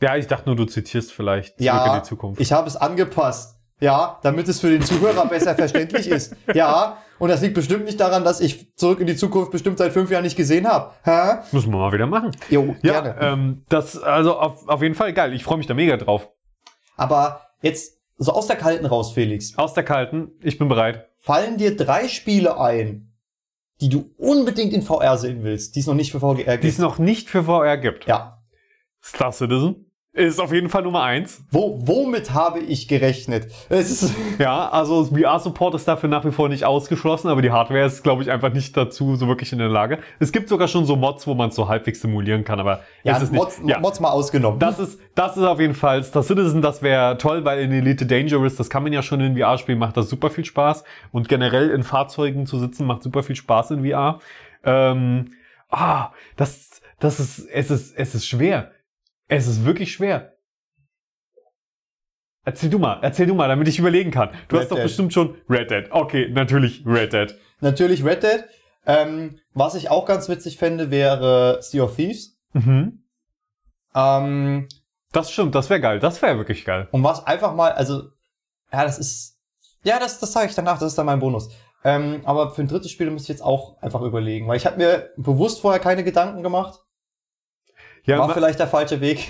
[0.00, 2.40] ja, ich dachte nur, du zitierst vielleicht zurück in Ja, die Zukunft.
[2.40, 3.56] ich habe es angepasst.
[3.80, 6.36] Ja, damit es für den Zuhörer besser verständlich ist.
[6.54, 9.92] Ja, und das liegt bestimmt nicht daran, dass ich zurück in die Zukunft bestimmt seit
[9.92, 10.92] fünf Jahren nicht gesehen habe.
[11.02, 11.38] Hä?
[11.52, 12.30] Müssen wir mal wieder machen.
[12.50, 13.16] Jo, Ja, gerne.
[13.20, 15.32] ähm, das, also auf, auf jeden Fall geil.
[15.32, 16.28] Ich freue mich da mega drauf.
[16.96, 19.56] Aber jetzt so aus der Kalten raus, Felix.
[19.56, 21.08] Aus der Kalten, ich bin bereit.
[21.20, 23.12] Fallen dir drei Spiele ein,
[23.80, 26.64] die du unbedingt in VR sehen willst, die es noch nicht für VR Die gibt?
[26.64, 28.06] es noch nicht für VR gibt.
[28.06, 28.42] ja.
[29.02, 31.44] Star Citizen ist auf jeden Fall Nummer eins.
[31.52, 33.46] Wo, womit habe ich gerechnet?
[33.68, 37.84] Es ist, Ja, also VR-Support ist dafür nach wie vor nicht ausgeschlossen, aber die Hardware
[37.84, 39.98] ist, glaube ich, einfach nicht dazu so wirklich in der Lage.
[40.18, 43.16] Es gibt sogar schon so Mods, wo man es so halbwegs simulieren kann, aber ja,
[43.16, 43.40] es ist nicht.
[43.40, 44.58] Mods, ja, Mods mal ausgenommen.
[44.58, 48.04] das ist, das ist auf jeden Fall Star Citizen, das wäre toll, weil in Elite
[48.04, 50.82] Dangerous, das kann man ja schon in VR spielen, macht das super viel Spaß.
[51.12, 54.18] Und generell in Fahrzeugen zu sitzen, macht super viel Spaß in VR.
[54.64, 55.32] Ähm,
[55.70, 58.72] ah, das, das ist, es ist, es ist schwer.
[59.30, 60.34] Es ist wirklich schwer.
[62.44, 64.30] Erzähl du mal, erzähl du mal, damit ich überlegen kann.
[64.48, 64.84] Du Red hast doch Dead.
[64.84, 65.84] bestimmt schon Red Dead.
[65.90, 67.34] Okay, natürlich Red Dead.
[67.60, 68.44] Natürlich Red Dead.
[68.86, 72.38] Ähm, was ich auch ganz witzig fände, wäre Sea of Thieves.
[72.54, 73.04] Mhm.
[73.94, 74.68] Ähm,
[75.12, 76.00] Das stimmt, das wäre geil.
[76.00, 76.88] Das wäre wirklich geil.
[76.90, 78.04] und was einfach mal, also,
[78.72, 79.38] ja, das ist,
[79.84, 81.50] ja, das, das sage ich danach, das ist dann mein Bonus.
[81.84, 84.76] Ähm, aber für ein drittes Spiel muss ich jetzt auch einfach überlegen, weil ich habe
[84.76, 86.80] mir bewusst vorher keine Gedanken gemacht.
[88.04, 89.28] Ja, War vielleicht der falsche Weg.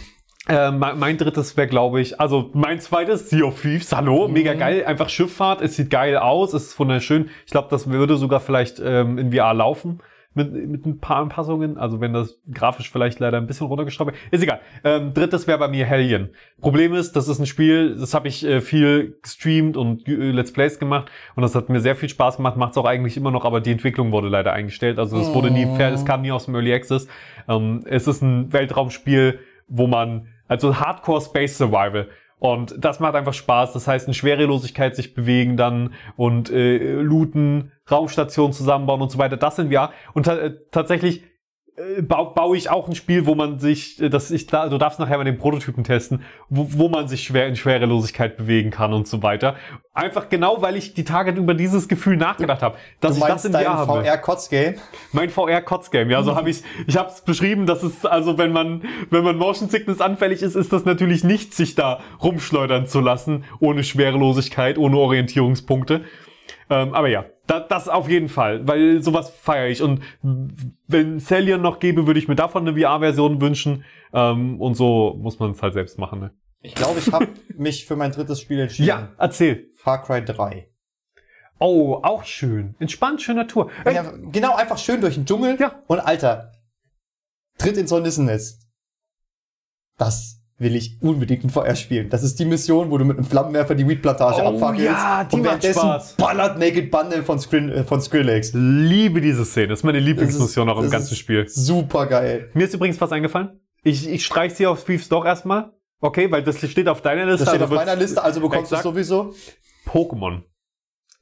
[0.49, 4.33] Äh, mein, mein drittes wäre, glaube ich, also mein zweites, Sea of Thieves, hallo, Mhm.
[4.35, 7.29] mega geil, einfach Schifffahrt, es sieht geil aus, es ist wunderschön.
[7.45, 10.01] Ich glaube, das würde sogar vielleicht ähm, in VR laufen
[10.35, 14.33] mit, mit ein paar Anpassungen, also wenn das grafisch vielleicht leider ein bisschen runtergeschraubt wird.
[14.33, 14.61] Ist egal.
[14.85, 16.29] Ähm, drittes wäre bei mir Hellion.
[16.61, 20.53] Problem ist, das ist ein Spiel, das habe ich äh, viel gestreamt und äh, Let's
[20.53, 23.33] Plays gemacht und das hat mir sehr viel Spaß gemacht, macht es auch eigentlich immer
[23.33, 26.31] noch, aber die Entwicklung wurde leider eingestellt, also es wurde nie fair, es kam nie
[26.31, 27.09] aus dem Early Access.
[27.49, 32.09] Ähm, es ist ein Weltraumspiel, wo man, also Hardcore Space Survival.
[32.41, 33.75] Und das macht einfach Spaß.
[33.75, 39.37] Das heißt, in Schwerelosigkeit sich bewegen dann und äh, looten, Raumstationen zusammenbauen und so weiter.
[39.37, 39.91] Das sind wir.
[40.15, 41.23] Und ta äh, tatsächlich
[41.81, 44.79] äh, bau, baue ich auch ein Spiel, wo man sich, äh, das ich da, du
[44.79, 48.93] darfst nachher mal den Prototypen testen, wo, wo man sich schwer in Schwerelosigkeit bewegen kann
[48.93, 49.57] und so weiter.
[49.95, 53.53] Einfach genau, weil ich die Tage über dieses Gefühl nachgedacht habe, dass ich das in
[53.53, 54.05] VR haben will.
[54.05, 54.75] VR-Kotzgame?
[55.13, 58.83] Mein VR-Kotzgame, ja, so habe ich, ich habe es beschrieben, dass es, also wenn man,
[59.11, 63.45] wenn man Motion Sickness anfällig ist, ist das natürlich nicht, sich da rumschleudern zu lassen,
[63.59, 66.03] ohne Schwerelosigkeit, ohne Orientierungspunkte.
[66.71, 69.83] Ähm, aber ja, da, das auf jeden Fall, weil sowas feiere ich.
[69.83, 70.03] Und
[70.87, 73.85] wenn Cellion noch gäbe, würde ich mir davon eine VR-Version wünschen.
[74.13, 76.21] Ähm, und so muss man es halt selbst machen.
[76.21, 76.31] Ne?
[76.61, 78.89] Ich glaube, ich habe mich für mein drittes Spiel entschieden.
[78.89, 79.71] Ja, erzähl.
[79.75, 80.69] Far Cry 3.
[81.59, 82.75] Oh, auch schön.
[82.79, 83.71] Entspannt, schöne Natur.
[83.85, 85.57] Äh, Ja, genau, einfach schön durch den Dschungel.
[85.61, 85.83] Ja.
[85.89, 86.53] Und Alter,
[87.59, 88.67] tritt ins Hornissennest.
[89.99, 92.11] Das will ich unbedingt in VR spielen.
[92.11, 94.85] Das ist die Mission, wo du mit einem Flammenwerfer die Weed-Plantage Oh abfackelst.
[94.85, 96.15] ja, die und währenddessen Spaß.
[96.17, 98.53] ballert Naked Bundle von, Skrill, äh, von Skrillex.
[98.55, 99.69] liebe diese Szene.
[99.69, 101.49] Das ist meine Lieblingsmission auch im das ganzen Spiel.
[101.49, 102.51] Super geil.
[102.55, 103.59] Mir ist übrigens was eingefallen.
[103.83, 105.73] Ich, ich streich sie auf Thieves doch erstmal.
[106.03, 107.45] Okay, weil das steht auf deiner Liste.
[107.47, 109.35] Das steht also auf meiner Liste, also bekommst du es sowieso.
[109.87, 110.43] Pokémon.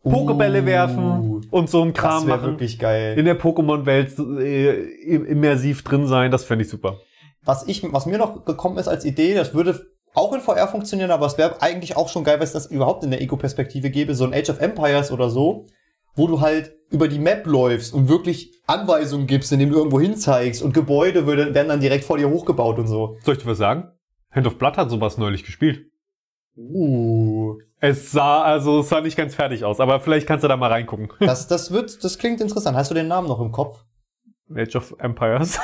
[0.03, 2.51] Pokebälle Uh, werfen und so ein Das Kram wäre machen.
[2.53, 3.19] wirklich geil.
[3.19, 7.01] In der Pokémon-Welt äh, im- immersiv drin sein, das fände ich super.
[7.49, 11.11] Was ich, was mir noch gekommen ist als Idee, das würde auch in VR funktionieren,
[11.11, 14.15] aber es wäre eigentlich auch schon geil, wenn es das überhaupt in der Ego-Perspektive gäbe,
[14.15, 15.65] so ein Age of Empires oder so,
[16.15, 20.63] wo du halt über die Map läufst und wirklich Anweisungen gibst, indem du irgendwo hinzeigst
[20.63, 23.17] und Gebäude werden dann direkt vor dir hochgebaut und so.
[23.25, 23.93] Soll ich dir was sagen?
[24.31, 25.87] Hand of Blood hat sowas neulich gespielt.
[26.55, 27.57] Uh.
[27.81, 30.71] Es sah, also es sah nicht ganz fertig aus, aber vielleicht kannst du da mal
[30.71, 31.09] reingucken.
[31.21, 32.77] Das, das wird, das klingt interessant.
[32.77, 33.85] Hast du den Namen noch im Kopf?
[34.55, 35.59] Age of Empires.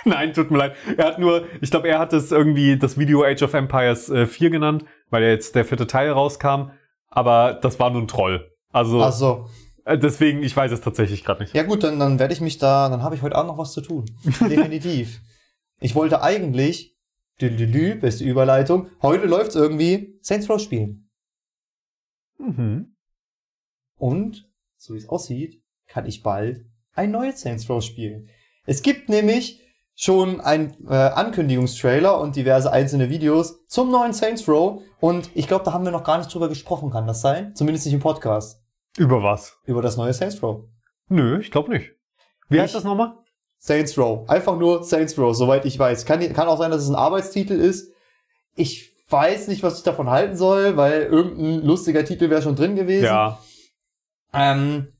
[0.04, 0.76] Nein, tut mir leid.
[0.96, 4.26] Er hat nur, ich glaube, er hat es irgendwie das Video Age of Empires äh,
[4.26, 6.70] 4 genannt, weil ja jetzt der vierte Teil rauskam.
[7.08, 8.50] Aber das war nur ein Troll.
[8.72, 9.48] Also Ach so.
[9.84, 11.54] äh, deswegen, ich weiß es tatsächlich gerade nicht.
[11.54, 13.72] Ja gut, dann, dann werde ich mich da, dann habe ich heute Abend noch was
[13.72, 14.06] zu tun.
[14.40, 15.20] Definitiv.
[15.80, 16.96] ich wollte eigentlich,
[17.40, 21.10] dü beste Überleitung, heute läuft's irgendwie, Saints Row spielen.
[22.38, 22.94] Mhm.
[23.96, 28.28] Und, so wie es aussieht, kann ich bald ein neues Saints Row spielen.
[28.66, 29.59] Es gibt nämlich
[30.02, 35.64] schon ein äh, Ankündigungstrailer und diverse einzelne Videos zum neuen Saints Row und ich glaube,
[35.64, 37.54] da haben wir noch gar nicht drüber gesprochen, kann das sein?
[37.54, 38.62] Zumindest nicht im Podcast.
[38.96, 39.58] Über was?
[39.66, 40.64] Über das neue Saints Row.
[41.08, 41.90] Nö, ich glaube nicht.
[42.48, 43.12] Wie Ich- heißt das nochmal?
[43.58, 44.26] Saints Row.
[44.26, 46.06] Einfach nur Saints Row, soweit ich weiß.
[46.06, 47.92] Kann, kann auch sein, dass es ein Arbeitstitel ist.
[48.54, 52.74] Ich weiß nicht, was ich davon halten soll, weil irgendein lustiger Titel wäre schon drin
[52.74, 53.04] gewesen.
[53.04, 53.38] Ja.
[54.32, 54.94] Ähm,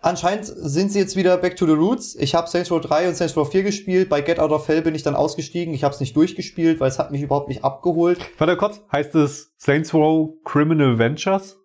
[0.00, 2.14] anscheinend sind sie jetzt wieder back to the roots.
[2.16, 4.08] Ich habe Saints Row 3 und Saints Row 4 gespielt.
[4.08, 5.74] Bei Get Out of Hell bin ich dann ausgestiegen.
[5.74, 8.18] Ich habe es nicht durchgespielt, weil es hat mich überhaupt nicht abgeholt.
[8.38, 11.56] Warte kurz, heißt es Saints Row Criminal Ventures?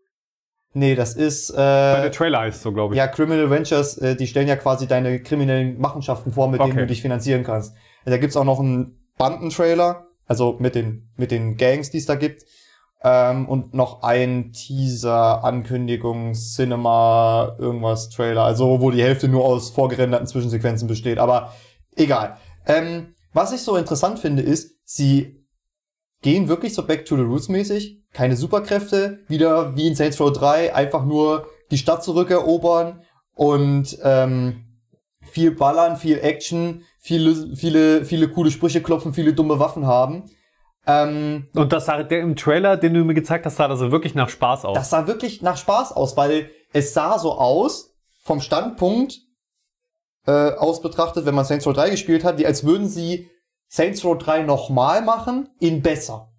[0.75, 2.97] Nee, das ist äh, der Trailer heißt so, glaube ich.
[2.97, 3.97] ja Criminal Ventures.
[3.99, 6.81] Äh, die stellen ja quasi deine kriminellen Machenschaften vor, mit denen Okay.
[6.81, 7.73] du dich finanzieren kannst.
[8.05, 12.15] Da gibt's auch noch einen Bandentrailer, also mit den mit den Gangs, die es da
[12.15, 12.43] gibt.
[13.03, 18.43] Ähm, und noch ein Teaser, Ankündigung, Cinema, irgendwas, Trailer.
[18.43, 21.19] Also wo die Hälfte nur aus vorgerenderten Zwischensequenzen besteht.
[21.19, 21.53] Aber
[21.95, 22.37] egal.
[22.65, 25.43] Ähm, was ich so interessant finde, ist, sie
[26.21, 28.01] gehen wirklich so back to the roots mäßig.
[28.13, 33.01] Keine Superkräfte, wieder wie in Saints Row 3, einfach nur die Stadt zurückerobern
[33.33, 34.65] und ähm,
[35.21, 40.25] viel ballern, viel Action, viele, viele, viele coole Sprüche klopfen, viele dumme Waffen haben.
[40.85, 43.91] Ähm, Und das sah der im Trailer, den du mir gezeigt hast, sah das so
[43.91, 44.75] wirklich nach Spaß aus.
[44.75, 47.93] das sah wirklich nach Spaß aus, weil es sah so aus,
[48.23, 49.19] vom Standpunkt
[50.25, 53.29] äh, aus betrachtet, wenn man Saints Row 3 gespielt hat, wie als würden sie
[53.67, 56.29] Saints Row 3 nochmal machen, in besser.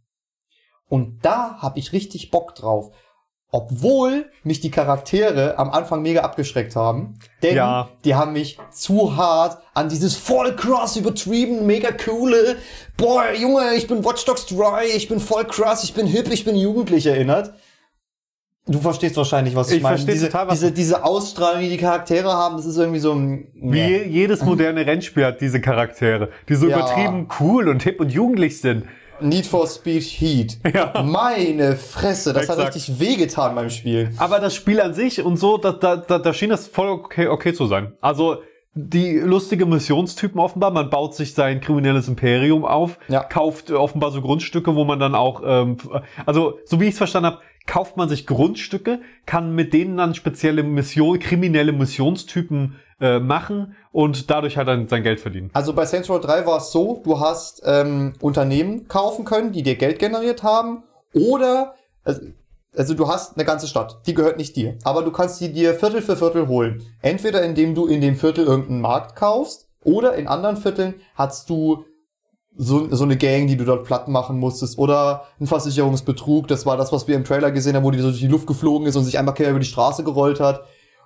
[0.89, 2.95] Und da habe ich richtig Bock drauf.
[3.57, 7.15] Obwohl mich die Charaktere am Anfang mega abgeschreckt haben.
[7.41, 7.89] Denn Ja.
[8.05, 12.57] die haben mich zu hart an dieses voll krass übertrieben, mega coole,
[12.97, 16.45] boah, Junge, ich bin Watch Dogs 3, ich bin voll krass, ich bin hip, ich
[16.45, 17.55] bin jugendlich erinnert.
[18.67, 19.99] Du verstehst wahrscheinlich, was ich, Ich meine.
[19.99, 23.47] verstehe diese, total, diese, diese Ausstrahlung, die die Charaktere haben, das ist irgendwie so ein...
[23.55, 24.03] Wie Nee.
[24.09, 26.79] jedes moderne Rennspiel hat diese Charaktere, die so Ja.
[26.79, 28.87] übertrieben cool und hip und jugendlich sind.
[29.21, 30.59] Need for Speed Heat.
[30.75, 31.03] Ja.
[31.03, 32.75] Meine Fresse, das hat Exakt.
[32.77, 34.11] richtig wehgetan beim Spiel.
[34.19, 37.29] Aber das Spiel an sich und so, da, da, da, da schien das voll okay,
[37.29, 37.93] okay zu sein.
[38.01, 38.39] Also
[38.75, 43.23] die lustige Missionstypen offenbar, man baut sich sein kriminelles Imperium auf, Ja.
[43.23, 45.77] kauft offenbar so Grundstücke, wo man dann auch, ähm,
[46.27, 50.15] also so wie ich es verstanden habe, kauft man sich Grundstücke, kann mit denen dann
[50.17, 55.51] spezielle Mission, kriminelle Missionstypen äh, machen und dadurch halt dann sein Geld verdienen.
[55.53, 59.63] Also bei Saints Row 3 war es so, du hast ähm, Unternehmen kaufen können, die
[59.63, 62.21] dir Geld generiert haben, oder also,
[62.77, 65.75] also du hast eine ganze Stadt, die gehört nicht dir, aber du kannst die dir
[65.75, 66.83] Viertel für Viertel holen.
[67.03, 71.85] Entweder indem du in dem Viertel irgendeinen Markt kaufst, oder in anderen Vierteln hast du
[72.57, 76.77] so, so eine Gang, die du dort platt machen musstest, oder ein Versicherungsbetrug, das war
[76.77, 78.97] das, was wir im Trailer gesehen haben, wo die so durch die Luft geflogen ist
[78.97, 80.65] und sich einmal quer über die Straße gerollt hat.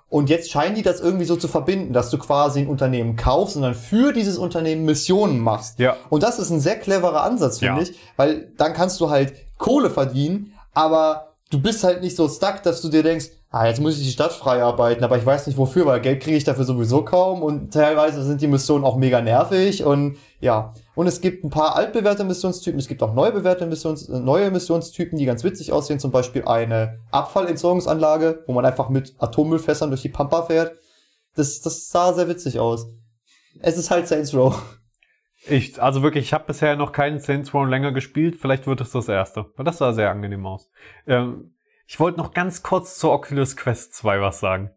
[0.09, 3.55] Und jetzt scheinen die das irgendwie so zu verbinden, dass du quasi ein Unternehmen kaufst
[3.55, 5.77] und dann für dieses Unternehmen Missionen machst.
[5.77, 5.97] Ja.
[6.09, 7.87] Und das ist ein sehr cleverer Ansatz, finde Ja.
[7.87, 12.63] ich, weil dann kannst du halt Kohle verdienen, aber du bist halt nicht so stuck,
[12.63, 15.47] dass du dir denkst, ah, jetzt muss ich die Stadt frei arbeiten, aber ich weiß
[15.47, 18.95] nicht wofür, weil Geld kriege ich dafür sowieso kaum und teilweise sind die Missionen auch
[18.95, 20.73] mega nervig und ja.
[20.95, 24.51] Und es gibt ein paar altbewährte Missionstypen, es gibt auch neu bewährte Missions, äh, neue
[24.51, 30.03] Missionstypen, die ganz witzig aussehen, zum Beispiel eine Abfallentsorgungsanlage, wo man einfach mit Atommüllfässern durch
[30.03, 30.77] die Pampa fährt.
[31.35, 32.87] Das, das sah sehr witzig aus.
[33.61, 34.61] Es ist halt Saints Row.
[35.47, 38.35] Ich, also wirklich, ich habe bisher noch keinen Saints Row länger gespielt.
[38.35, 39.45] Vielleicht wird es das erste.
[39.55, 40.69] Weil das sah sehr angenehm aus.
[41.07, 41.53] Ähm,
[41.89, 44.69] ich wollte noch ganz kurz zur Oculus Quest 2 was sagen.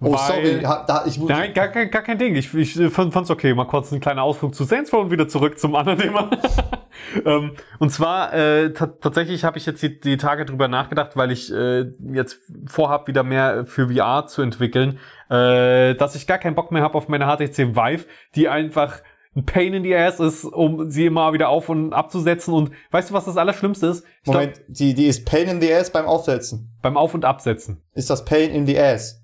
[0.00, 1.28] Oh, Weil- sorry, da, ich muss.
[1.28, 2.36] Nein, gar, gar, kein Ding.
[2.36, 3.52] Ich, ich fand- fand's okay.
[3.52, 6.30] Mal kurz ein kleiner Ausflug zu Saints Row und wieder zurück zum anderen Thema.
[7.26, 11.32] ähm, und zwar, äh, ta- tatsächlich habe ich jetzt die, die Tage drüber nachgedacht, weil
[11.32, 16.54] ich äh, jetzt vorhab, wieder mehr für VR zu entwickeln, äh, dass ich gar keinen
[16.54, 18.06] Bock mehr habe auf meine HTC Vive,
[18.36, 19.02] die einfach
[19.38, 22.52] ein Pain in the Ass ist, um sie immer wieder auf und abzusetzen.
[22.52, 24.04] Und weißt du, was das Allerschlimmste ist?
[24.18, 26.76] Ich glaub, Moment, die, die ist Pain in the Ass beim Aufsetzen.
[26.82, 27.82] beim Auf- und Absetzen.
[27.94, 29.22] Ist das Pain in the Ass?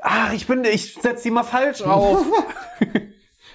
[0.00, 2.24] Ach, ich bin, ich setze die mal falsch auf.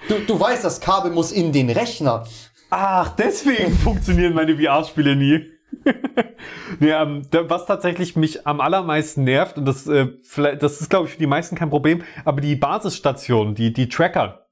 [0.08, 2.26] Du, du weißt, das Kabel muss in den Rechner.
[2.70, 5.46] Ach, deswegen funktionieren meine VR-Spiele nie.
[6.80, 11.06] nee, ähm, was tatsächlich mich am allermeisten nervt, und das, äh, vielleicht, das ist, glaube
[11.06, 14.46] ich, für die meisten kein Problem, aber die Basisstationen, die, die Tracker,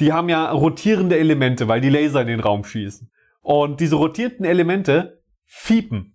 [0.00, 3.10] die haben ja rotierende Elemente, weil die Laser in den Raum schießen.
[3.40, 6.14] Und diese rotierenden Elemente fiepen.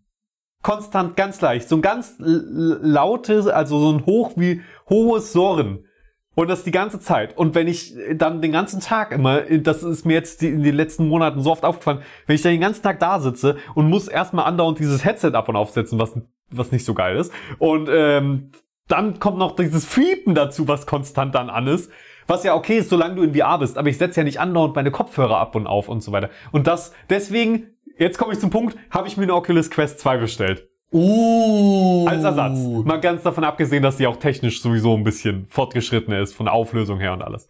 [0.61, 1.69] Konstant ganz leicht.
[1.69, 5.85] So ein ganz lautes, also so ein hoch wie hohes Surren.
[6.33, 7.37] Und das die ganze Zeit.
[7.37, 11.07] Und wenn ich dann den ganzen Tag immer, das ist mir jetzt in den letzten
[11.07, 14.45] Monaten so oft aufgefallen, wenn ich dann den ganzen Tag da sitze und muss erstmal
[14.45, 16.13] andauernd dieses Headset ab und aufsetzen, was,
[16.49, 17.33] was nicht so geil ist.
[17.57, 18.51] Und ähm,
[18.87, 21.91] dann kommt noch dieses Fiepen dazu, was konstant dann an ist.
[22.27, 23.77] Was ja okay ist, solange du in VR bist.
[23.77, 26.29] Aber ich setze ja nicht andauernd meine Kopfhörer ab und auf und so weiter.
[26.51, 30.17] Und das, deswegen, jetzt komme ich zum Punkt, habe ich mir eine Oculus Quest 2
[30.17, 30.67] bestellt.
[30.93, 32.05] Uh.
[32.07, 32.59] Als Ersatz.
[32.83, 36.53] Mal ganz davon abgesehen, dass die auch technisch sowieso ein bisschen fortgeschrittener ist, von der
[36.53, 37.47] Auflösung her und alles.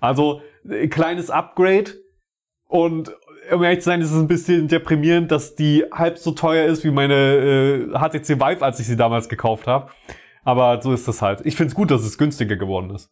[0.00, 0.40] Also,
[0.90, 1.92] kleines Upgrade.
[2.68, 3.12] Und
[3.52, 6.84] um ehrlich zu sein, ist es ein bisschen deprimierend, dass die halb so teuer ist
[6.84, 9.90] wie meine äh, HTC Vive, als ich sie damals gekauft habe.
[10.44, 11.44] Aber so ist das halt.
[11.44, 13.10] Ich finde es gut, dass es günstiger geworden ist.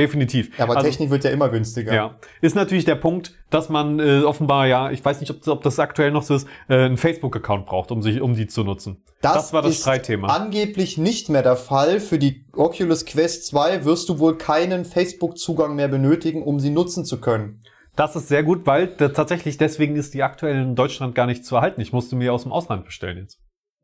[0.00, 0.56] Definitiv.
[0.58, 1.92] Ja, aber Also- Technik wird ja immer günstiger.
[1.94, 5.62] ja, ist natürlich der Punkt, dass man äh, offenbar ja, ich weiß nicht, ob, ob
[5.62, 9.02] das aktuell noch so ist, äh, einen Facebook-Account braucht, um sich, um die zu nutzen.
[9.20, 10.28] Das, war das ist Streitthema.
[10.28, 12.00] angeblich nicht mehr der Fall.
[12.00, 17.04] Für die Oculus Quest 2 wirst du wohl keinen Facebook-Zugang mehr benötigen, um sie nutzen
[17.04, 17.60] zu können.
[17.96, 21.44] Das ist sehr gut, weil da, tatsächlich deswegen ist die aktuell in Deutschland gar nicht
[21.44, 21.80] zu erhalten.
[21.80, 23.38] Ich musste mir aus dem Ausland bestellen jetzt.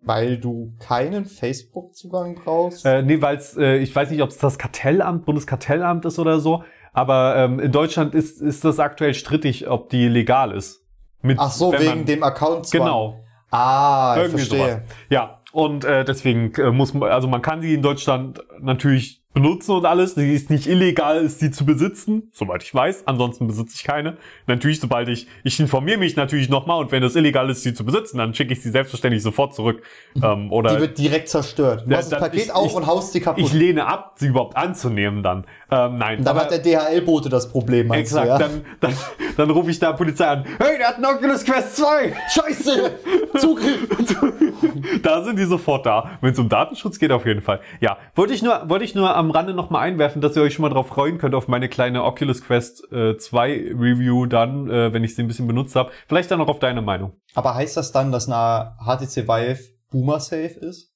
[0.06, 2.86] Weil du keinen Facebook-Zugang brauchst?
[2.86, 6.62] Äh, nee, weil äh, ich weiß nicht, ob es das Kartellamt, Bundeskartellamt ist oder so,
[6.92, 10.82] aber ähm, in Deutschland ist, ist das aktuell strittig, ob die legal ist.
[11.22, 12.70] Mit, Ach so, wegen man- dem Account.
[12.70, 13.20] Genau.
[13.50, 14.58] Ah, ich Irgendwie verstehe.
[14.68, 14.80] sowas.
[15.10, 19.72] Ja, und äh, deswegen äh, muss man, also man kann sie in Deutschland natürlich benutzen
[19.72, 20.14] und alles.
[20.14, 23.02] Sie ist nicht illegal, ist sie zu besitzen, soweit ich weiß.
[23.06, 24.16] Ansonsten besitze ich keine.
[24.46, 27.84] Natürlich, sobald ich, ich informiere mich natürlich nochmal und wenn es illegal ist, sie zu
[27.84, 29.82] besitzen, dann schicke ich sie selbstverständlich sofort zurück.
[30.22, 31.82] Ähm, oder Die wird direkt zerstört.
[31.84, 33.44] Du Ja, machst das Paket ich- auf ich- und haust sie kaputt.
[33.44, 35.44] ich lehne ab, sie überhaupt anzunehmen dann.
[35.70, 38.38] Ähm, nein, Und dann aber- hat der DHL-Bote das Problem, meinst Exakt, du, ja?
[38.38, 38.94] dann, dann,
[39.36, 40.44] dann rufe ich da Polizei an.
[40.58, 42.14] Hey, der hat einen Oculus Quest 2!
[42.32, 42.90] Scheiße!
[43.38, 43.86] Zugriff!
[45.02, 46.12] da sind die sofort da.
[46.22, 47.60] Wenn es um Datenschutz geht, auf jeden Fall.
[47.80, 50.62] Ja, wollte ich nur, wollte ich nur am Rande nochmal einwerfen, dass ihr euch schon
[50.62, 55.04] mal drauf freuen könnt auf meine kleine Oculus Quest äh, 2 Review dann, äh, wenn
[55.04, 55.90] ich sie ein bisschen benutzt habe.
[56.08, 57.12] Vielleicht dann noch auf deine Meinung.
[57.34, 59.58] Aber heißt das dann, dass eine HTC Vive
[59.90, 60.92] Boomer-safe ist?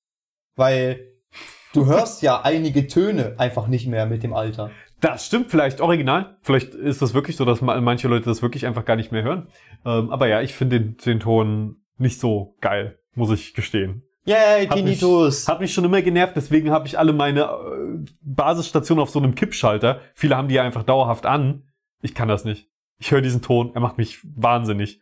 [0.56, 1.00] Weil
[1.72, 4.70] du hörst ja einige Töne einfach nicht mehr mit dem Alter.
[5.00, 6.36] Das stimmt vielleicht original.
[6.42, 9.22] Vielleicht ist das wirklich so, dass ma- manche Leute das wirklich einfach gar nicht mehr
[9.22, 9.48] hören.
[9.86, 14.02] Ähm, aber ja, ich finde den, den Ton nicht so geil, muss ich gestehen.
[14.30, 15.48] Yay, Hat mich, Tinnitus!
[15.48, 19.34] hat mich schon immer genervt, deswegen habe ich alle meine äh, Basisstationen auf so einem
[19.34, 20.00] Kippschalter.
[20.14, 21.64] Viele haben die ja einfach dauerhaft an.
[22.00, 22.68] Ich kann das nicht.
[22.98, 25.00] Ich höre diesen Ton, er macht mich wahnsinnig.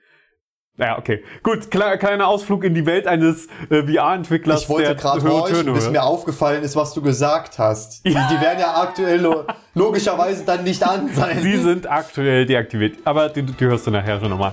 [0.78, 1.24] Ja, okay.
[1.42, 4.62] Gut, kle kleiner Ausflug in die Welt eines äh, VR-Entwicklers.
[4.62, 8.04] Ich wollte gerade horchen, bis mir aufgefallen ist, was du gesagt hast.
[8.04, 11.40] Die, die werden ja aktuell lo logischerweise dann nicht an sein.
[11.40, 14.52] Sie sind aktuell deaktiviert, aber die, die hörst du nachher schon nochmal.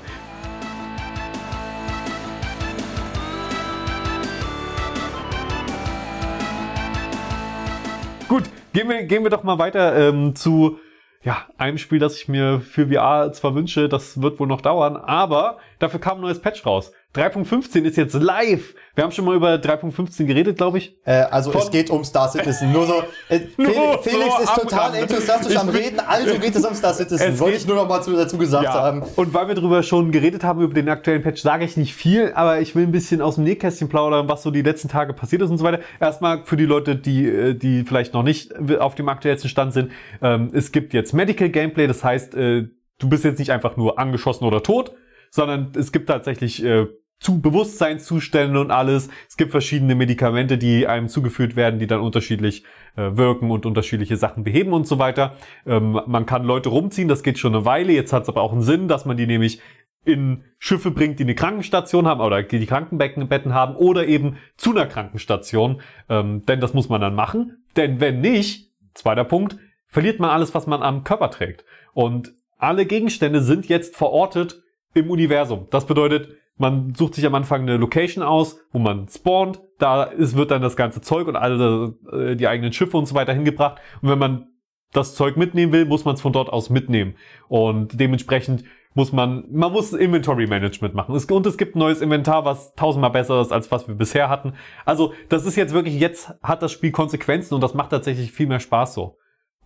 [8.76, 10.80] Gehen wir, gehen wir doch mal weiter ähm, zu
[11.24, 14.98] ja, einem Spiel, das ich mir für VR zwar wünsche, das wird wohl noch dauern,
[14.98, 16.92] aber dafür kam ein neues Patch raus.
[17.16, 18.76] 3.15 ist jetzt live.
[18.94, 20.98] Wir haben schon mal über 3.15 geredet, glaube ich.
[21.06, 22.72] Äh, also Von- es geht um Star Citizen.
[22.72, 26.94] Nur so, äh, Felix, Felix ist total enthusiastisch am Reden, also geht es um Star
[26.96, 27.34] Citizen.
[27.34, 29.04] Es Wollte ich nur noch mal zu, dazu gesagt haben.
[29.16, 32.34] Und weil wir darüber schon geredet haben, über den aktuellen Patch, sage ich nicht viel,
[32.36, 35.42] aber ich will ein bisschen aus dem Nähkästchen plaudern, was so die letzten Tage passiert
[35.42, 35.80] ist und so weiter.
[36.00, 39.92] Erstmal für die Leute, die, äh, die vielleicht noch nicht auf dem aktuellsten Stand sind.
[40.22, 42.68] Ähm, es gibt jetzt Medical Gameplay, das heißt, äh,
[43.00, 44.94] du bist jetzt nicht einfach nur angeschossen oder tot,
[45.32, 46.88] sondern es gibt tatsächlich äh,
[47.20, 49.10] zu Bewusstseinszustände und alles.
[49.28, 52.64] Es gibt verschiedene Medikamente, die einem zugeführt werden, die dann unterschiedlich
[52.96, 55.36] äh, wirken und unterschiedliche Sachen beheben und so weiter.
[55.66, 57.94] Ähm, man kann Leute rumziehen, das geht schon eine Weile.
[57.94, 59.62] Jetzt hat es aber auch einen Sinn, dass man die nämlich
[60.04, 64.72] in Schiffe bringt, die eine Krankenstation haben oder die die Krankenbetten haben oder eben zu
[64.72, 65.82] einer Krankenstation.
[66.10, 67.64] Ähm, denn das muss man dann machen.
[67.76, 71.66] Denn wenn nicht, zweiter Punkt, verliert man alles, was man am Körper trägt.
[71.94, 74.62] Und alle Gegenstände sind jetzt verortet
[74.94, 75.68] im Universum.
[75.72, 79.62] Das bedeutet, man sucht sich am Anfang eine Location aus, wo man spawnt.
[79.78, 83.16] Da ist, wird dann das ganze Zeug und alle äh, die eigenen Schiffe und so
[83.16, 83.82] weiter hingebracht.
[84.02, 84.48] Und wenn man
[84.94, 87.16] das Zeug mitnehmen will, muss man es von dort aus mitnehmen.
[87.50, 88.64] Und dementsprechend
[88.94, 91.14] muss man, man muss Inventory Management machen.
[91.16, 94.30] Es, und es gibt ein neues Inventar, was tausendmal besser ist, als was wir bisher
[94.30, 94.54] hatten.
[94.86, 98.48] Also, das ist jetzt wirklich, jetzt hat das Spiel Konsequenzen und das macht tatsächlich viel
[98.48, 99.18] mehr Spaß so.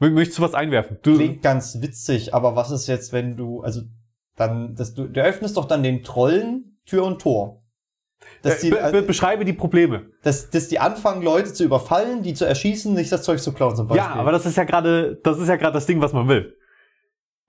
[0.01, 0.97] Mö- Möchtest du was einwerfen?
[1.03, 3.81] Du, Klingt ganz witzig, aber was ist jetzt, wenn du, also
[4.35, 7.61] dann, dass du, du öffnest doch dann den Trollen Tür und Tor.
[8.41, 10.11] Dass die, äh, be be äh, beschreibe die Probleme.
[10.23, 13.75] dass, dass die anfangen, Leute zu überfallen, die zu erschießen, nicht das Zeug zu klauen
[13.75, 14.05] zum Beispiel.
[14.05, 16.55] Ja, aber das ist ja gerade, das ist ja gerade das Ding, was man will.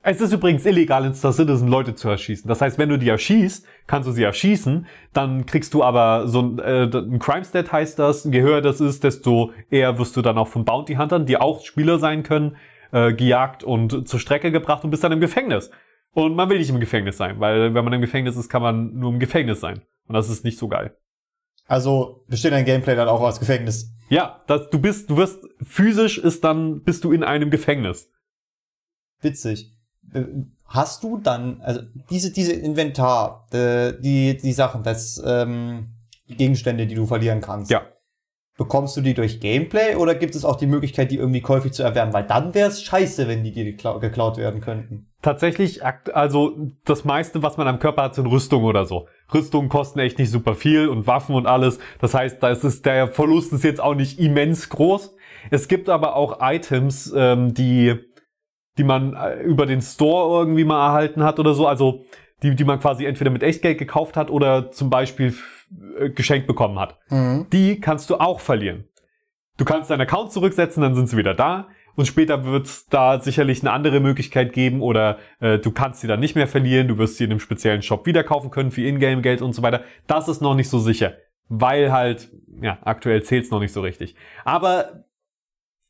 [0.03, 2.49] Es ist übrigens illegal in Star Citizen Leute zu erschießen.
[2.49, 6.41] Das heißt, wenn du die erschießt, kannst du sie erschießen, dann kriegst du aber so
[6.41, 10.23] ein, äh, ein Crime Stat heißt das, je höher das ist, desto eher wirst du
[10.23, 12.57] dann auch von Bounty Huntern, die auch Spieler sein können,
[12.93, 15.71] äh, gejagt und zur Strecke gebracht und bist dann im Gefängnis.
[16.13, 18.99] Und man will nicht im Gefängnis sein, weil wenn man im Gefängnis ist, kann man
[18.99, 19.83] nur im Gefängnis sein.
[20.07, 20.97] Und das ist nicht so geil.
[21.67, 23.93] Also besteht ein Gameplay dann auch aus Gefängnis.
[24.09, 28.11] Ja, das, du bist, du wirst physisch ist dann bist du in einem Gefängnis.
[29.21, 29.73] Witzig.
[30.13, 30.25] Äh,
[30.71, 35.89] Hast du dann, also diese, diese Inventar, äh, die, die Sachen, das, ähm,
[36.29, 37.73] die Gegenstände, die du verlieren kannst.
[37.73, 37.83] Ja.
[38.61, 41.83] Bekommst du die durch Gameplay oder gibt es auch die Möglichkeit, die irgendwie käufig zu
[41.83, 42.13] erwerben?
[42.13, 45.07] Weil dann wäre es scheiße, wenn die dir geklau geklaut werden könnten.
[45.23, 49.09] Tatsächlich, also das meiste, was man am Körper hat, sind Rüstungen oder so.
[49.33, 51.79] Rüstungen kosten echt nicht super viel und Waffen und alles.
[52.03, 55.17] Das heißt, da ist es, der Verlust ist jetzt auch nicht immens groß.
[55.51, 57.95] Es gibt aber auch Items, ähm, die,
[58.77, 61.67] die man äh, über den Store irgendwie mal erhalten hat oder so.
[61.67, 62.05] Also
[62.43, 65.35] die, die man quasi entweder mit Echtgeld gekauft hat oder zum Beispiel
[65.99, 66.99] äh, geschenkt bekommen hat.
[67.53, 68.85] Die kannst du auch verlieren.
[69.57, 71.69] Du kannst deinen Account zurücksetzen, dann sind sie wieder da.
[71.97, 76.07] Und später wird es da sicherlich eine andere Möglichkeit geben oder äh, du kannst sie
[76.07, 76.89] dann nicht mehr verlieren.
[76.89, 79.83] Du wirst sie in einem speziellen Shop wieder kaufen können für Ingame-Geld und so weiter.
[80.07, 81.15] Das ist noch nicht so sicher,
[81.49, 82.31] weil halt,
[82.63, 84.15] ja, aktuell zählt's noch nicht so richtig.
[84.45, 85.05] Aber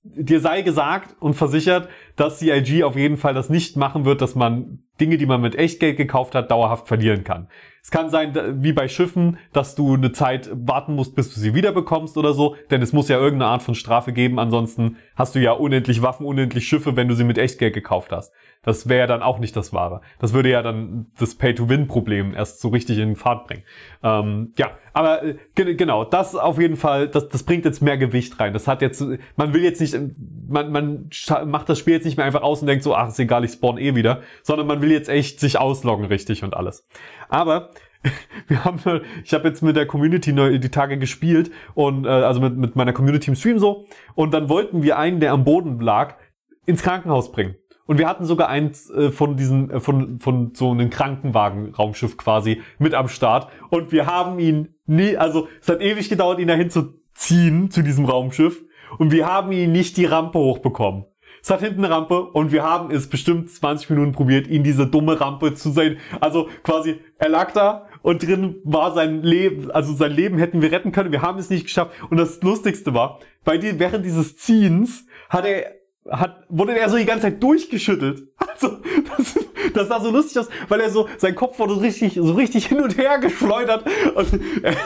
[0.02, 4.34] dir sei gesagt und versichert, dass CIG auf jeden Fall das nicht machen wird, dass
[4.34, 7.48] man Dinge, die man mit Echtgeld gekauft hat, dauerhaft verlieren kann.
[7.90, 11.57] Es kann sein, wie bei Schiffen, dass du eine Zeit warten musst, bis du sie
[11.57, 15.40] wiederbekommst oder so, denn es muss ja irgendeine Art von Strafe geben, ansonsten hast du
[15.40, 18.33] ja unendlich Waffen, unendlich Schiffe, wenn du sie mit Echtgeld gekauft hast.
[18.62, 20.03] Das wäre dann auch nicht das Wahre.
[20.20, 23.62] Das würde ja dann das Pay-to-Win-Problem erst so richtig in Fahrt bringen.
[24.05, 27.96] Ähm, ja, aber äh, ge- genau, das auf jeden Fall, das, das bringt jetzt mehr
[27.96, 28.53] Gewicht rein.
[28.53, 29.03] Das hat jetzt,
[29.37, 29.98] man will jetzt nicht,
[30.46, 31.11] man, man
[31.46, 33.53] macht das Spiel jetzt nicht mehr einfach aus und denkt so, ach, ist egal, ich
[33.53, 36.87] spawn eh wieder, sondern man will jetzt echt sich ausloggen richtig und alles.
[37.30, 37.70] Aber
[38.48, 38.80] wir haben,
[39.24, 42.76] ich habe jetzt mit der Community neu die Tage gespielt und äh, also mit, mit
[42.76, 46.16] meiner Community im Stream so und dann wollten wir einen, der am Boden lag,
[46.66, 47.56] ins Krankenhaus bringen.
[47.86, 52.62] Und wir hatten sogar eins äh, von diesen, äh, von, von so einem Krankenwagen-Raumschiff quasi
[52.78, 53.50] mit am Start.
[53.68, 57.82] Und wir haben ihn nie, also es hat ewig gedauert, ihn dahin zu ziehen, zu
[57.82, 58.62] diesem Raumschiff.
[58.98, 61.04] Und wir haben ihn nicht die Rampe hochbekommen.
[61.42, 64.87] Es hat hinten eine Rampe und wir haben es bestimmt 20 Minuten probiert, ihn diese
[64.87, 65.98] dumme Rampe zu sein.
[66.20, 70.72] Also quasi, er lag da und drin war sein Leben, also sein Leben hätten wir
[70.72, 71.12] retten können.
[71.12, 71.92] Wir haben es nicht geschafft.
[72.11, 76.96] Und das Lustigste war, bei die, während dieses Ziehens hat er hat, wurde er so
[76.96, 78.29] die ganze Zeit durchgeschüttelt.
[78.53, 78.79] Also,
[79.16, 79.35] das,
[79.74, 82.80] das sah so lustig aus, weil er so, sein Kopf wurde richtig, so richtig hin
[82.80, 83.85] und her geschleudert.
[84.14, 84.72] Und, äh,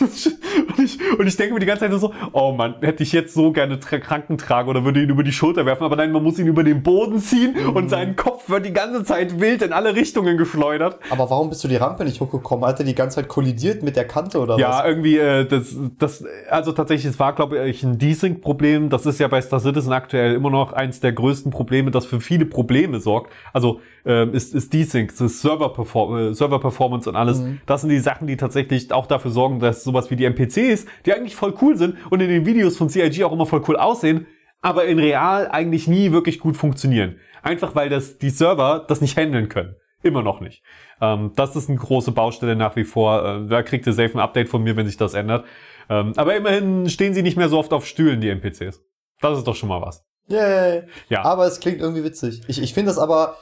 [0.00, 3.34] Und ich, und ich denke mir die ganze Zeit so, oh Mann, hätte ich jetzt
[3.34, 6.22] so gerne tra Kranken tragen oder würde ihn über die Schulter werfen, aber nein, man
[6.22, 7.70] muss ihn über den Boden ziehen Mhm.
[7.76, 10.98] und sein Kopf wird die ganze Zeit wild in alle Richtungen geschleudert.
[11.10, 12.64] Aber warum bist du die Rampe nicht hochgekommen?
[12.66, 14.86] Hat er die ganze Zeit kollidiert mit der Kante oder Ja, was?
[14.86, 18.88] irgendwie, äh, das, das, also tatsächlich, es war, glaube ich, ein Desync-Problem.
[18.90, 22.20] Das ist ja bei Star Citizen aktuell immer noch eins der größten Probleme, das für
[22.20, 23.32] viele Probleme sorgt.
[23.52, 27.42] Also ähm, ist, ist Desync, das ist Server-Perform äh, Server-Performance und alles.
[27.66, 31.12] Das sind die Sachen, die tatsächlich auch dafür sorgen, dass sowas wie die NPCs, die
[31.12, 34.26] eigentlich voll cool sind und in den Videos von CIG auch immer voll cool aussehen,
[34.60, 37.16] aber in real eigentlich nie wirklich gut funktionieren.
[37.42, 39.76] Einfach weil das die Server das nicht handeln können.
[40.02, 40.62] Immer noch nicht.
[41.00, 43.24] Ähm, das ist eine große Baustelle nach wie vor.
[43.24, 45.44] Äh, da kriegt ihr safe ein Update von mir, wenn sich das ändert.
[45.90, 48.82] Ähm, aber immerhin stehen sie nicht mehr so oft auf Stühlen, die NPCs.
[49.20, 50.04] Das ist doch schon mal was.
[50.28, 50.82] Yay.
[51.08, 51.24] Ja.
[51.24, 52.42] Aber es klingt irgendwie witzig.
[52.46, 53.36] Ich, ich finde das aber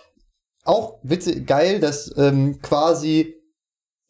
[0.67, 3.35] auch witzig, geil, dass ähm, quasi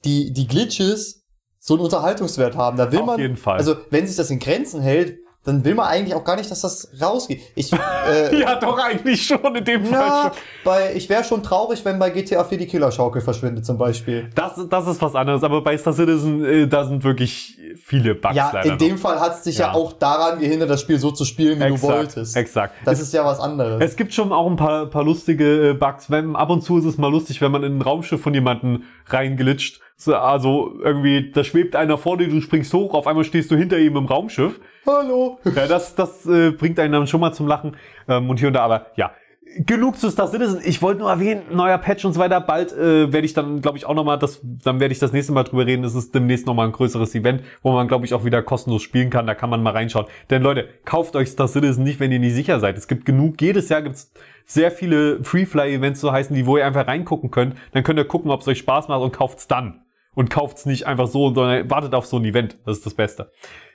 [0.04, 1.24] die, die Glitches
[1.58, 2.76] so einen Unterhaltungswert haben.
[2.76, 3.58] Da will Auf man, jeden Fall.
[3.58, 6.60] also wenn sich das in Grenzen hält, dann will man eigentlich auch gar nicht, dass
[6.60, 7.40] das rausgeht.
[7.54, 10.32] Ich, äh, Ja, doch eigentlich schon in dem Fall na, schon.
[10.64, 14.28] bei, ich wäre schon traurig, wenn bei GTA 4 die Killerschaukel verschwindet zum Beispiel.
[14.34, 18.34] Das, das ist was anderes, aber bei Star Citizen, äh, da sind wirklich viele Bugs
[18.34, 18.98] Ja, leider in dem noch.
[19.00, 19.66] Fall hat es dich ja.
[19.68, 19.74] Ja.
[19.74, 22.36] auch daran gehindert, das Spiel so zu spielen, wie du Exakt, wolltest.
[22.36, 22.74] exakt.
[22.84, 23.82] Das ist ja was anderes.
[23.82, 26.10] Es gibt schon auch ein paar, paar lustige äh, Bugs.
[26.10, 28.82] Wenn, ab und zu ist es mal lustig, wenn man in ein Raumschiff von jemandem
[29.08, 29.80] reinglitscht.
[29.98, 33.56] So, Also irgendwie, da schwebt einer vor dir, du springst hoch, auf einmal stehst du
[33.56, 34.60] hinter ihm im Raumschiff.
[34.86, 35.38] Hallo.
[35.44, 37.76] Ja, das, das äh, bringt einen dann schon mal zum Lachen.
[38.06, 39.12] Ähm, und hier und da, aber ja.
[39.58, 40.60] Genug zu Star Citizen.
[40.64, 42.40] Ich wollte nur erwähnen, neuer Patch und so weiter.
[42.42, 45.32] Bald äh, werde ich dann, glaube ich, auch nochmal, das, dann werde ich das nächste
[45.32, 45.82] Mal drüber reden.
[45.82, 49.08] Das ist demnächst nochmal ein größeres Event, wo man, glaube ich, auch wieder kostenlos spielen
[49.08, 49.26] kann.
[49.26, 50.06] Da kann man mal reinschauen.
[50.28, 52.76] Denn Leute, kauft euch Star Citizen nicht, wenn ihr nicht sicher seid.
[52.76, 54.12] Es gibt genug, jedes Jahr gibt's
[54.44, 57.54] sehr viele Free-Fly-Events, so heißen die, wo ihr einfach reingucken könnt.
[57.72, 59.85] Dann könnt ihr gucken, ob es euch Spaß macht und kauft's dann.
[60.16, 62.56] Und kauft's nicht einfach so, sondern wartet auf so ein Event.
[62.66, 63.30] Das ist das Beste.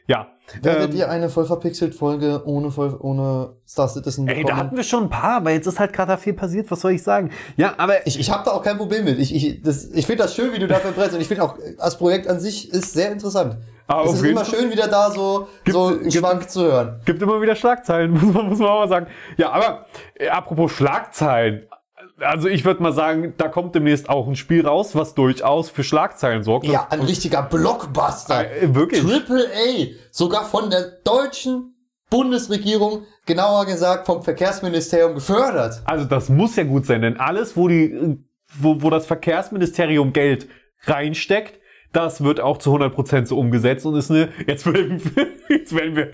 [0.07, 0.27] Ja.
[0.61, 4.57] Werdet Ähm, ihr eine voll verpixelt Folge ohne, voll, ohne Star Citizen Ey, da bekommen?
[4.57, 6.91] hatten wir schon ein paar, aber jetzt ist halt gerade da viel passiert, was soll
[6.93, 7.29] ich sagen?
[7.55, 9.19] Ja, aber ich ich habe da auch kein Problem mit.
[9.19, 11.13] Ich, ich, das- ich finde das schön, wie du dafür brennst.
[11.15, 13.57] Und ich finde auch, das Projekt an sich ist sehr interessant.
[13.87, 16.99] Ah, es ist immer schön, wieder da so, so einen gibt- Schwank zu hören.
[17.05, 19.07] gibt immer wieder Schlagzeilen, muss man, muss man auch mal sagen.
[19.37, 19.85] Ja, aber
[20.15, 21.67] äh, apropos Schlagzeilen.
[22.21, 25.83] Also ich würde mal sagen, da kommt demnächst auch ein Spiel raus, was durchaus für
[25.83, 26.65] Schlagzeilen sorgt.
[26.65, 28.51] Ja, ein richtiger Blockbuster.
[28.51, 29.01] Äh, wirklich.
[29.01, 29.87] Triple A.
[30.11, 31.75] Sogar von der deutschen
[32.09, 35.81] Bundesregierung, genauer gesagt vom Verkehrsministerium gefördert.
[35.85, 38.17] Also das muss ja gut sein, denn alles, wo die, äh,
[38.59, 40.47] wo, wo das Verkehrsministerium Geld
[40.83, 41.60] reinsteckt,
[41.93, 45.27] das wird auch zu 100% so umgesetzt und ist eine, jetzt werden wir,
[45.57, 46.09] jetzt werden wir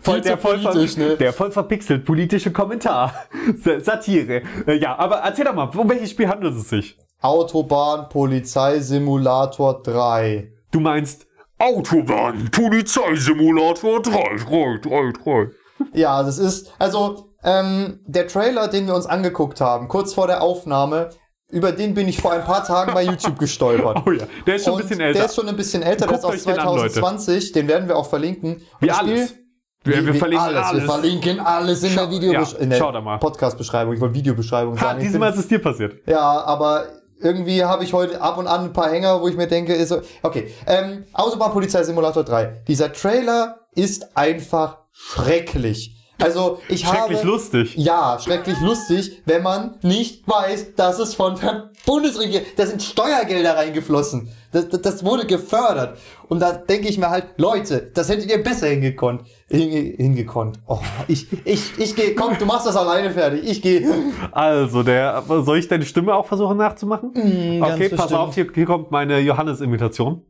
[0.00, 1.16] voll, der, voll ver, ne?
[1.16, 3.14] der voll verpixelt politische Kommentar,
[3.62, 4.42] Sa- Satire.
[4.66, 6.96] Äh, Ja, aber erzähl doch mal, um welches Spiel handelt es sich?
[7.20, 10.52] Autobahn Polizeisimulator 3.
[10.70, 11.26] Du meinst
[11.58, 15.50] Autobahn, Polizeisimulator 3, 3, 3, 3.
[15.92, 20.42] Ja, das ist, also, ähm, der Trailer, den wir uns angeguckt haben, kurz vor der
[20.42, 21.10] Aufnahme,
[21.50, 24.02] über den bin ich vor ein paar Tagen bei YouTube gestolpert.
[24.06, 25.18] Oh ja, der ist schon ein Und bisschen älter.
[25.18, 26.94] Der ist schon ein bisschen älter, der ist Guckt aus euch den an, Leute.
[26.94, 28.62] 2020, den werden wir auch verlinken.
[28.80, 29.28] Wie das alles.
[29.30, 29.40] Spiel-
[29.82, 30.64] wir, wir wie verlinken alles.
[30.64, 30.82] alles.
[30.82, 32.78] Wir verlinken alles in Schau- der Video ja, in der.
[33.18, 33.94] Podcast-Beschreibung.
[33.94, 35.00] Ich wollte Videobeschreibung Ha, sagen.
[35.00, 36.06] Diesmal ist es dir passiert.
[36.06, 36.84] ja, aber
[37.22, 39.94] irgendwie habe ich heute ab und an ein paar Hänger, wo ich mir denke, ist
[40.22, 42.62] okay, ähm, Autobahn Polizei Simulator 3.
[42.68, 45.96] Dieser Trailer ist einfach schrecklich.
[46.20, 47.76] Also ich Schrecklich habe lustig.
[47.76, 53.56] ja, schrecklich lustig, wenn man nicht weiß, dass es von der Bundesregierung, da sind Steuergelder
[53.56, 54.28] reingeflossen.
[54.52, 55.98] Das, das, das wurde gefördert.
[56.28, 59.22] Und da denke ich mir halt, Leute, das hättet ihr besser hingekonnt.
[59.48, 60.58] Hinge, hingekonnt.
[60.66, 63.48] Oh, ich, ich, ich gehe, komm, du machst das alleine fertig.
[63.48, 63.88] Ich gehe.
[64.32, 67.10] Also, der, soll ich deine Stimme auch versuchen nachzumachen?
[67.12, 68.20] Mm, ganz okay, pass bestimmt.
[68.20, 70.22] auf, hier, hier kommt meine Johannes-Imitation.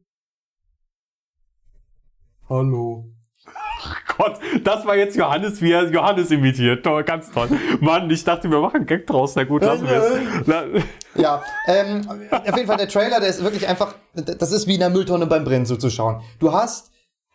[2.48, 3.19] Hallo.
[4.20, 6.84] Gott, das war jetzt Johannes, wie er Johannes imitiert.
[6.84, 7.48] Toll, ganz toll.
[7.80, 9.34] Mann, ich dachte, wir machen einen Gag draus.
[9.34, 10.02] Na gut, lassen wir
[10.44, 10.84] es.
[11.14, 14.80] Ja, ähm, auf jeden Fall der Trailer, der ist wirklich einfach, das ist wie in
[14.80, 16.20] der Mülltonne beim Brennen zuzuschauen.
[16.38, 16.90] Du hast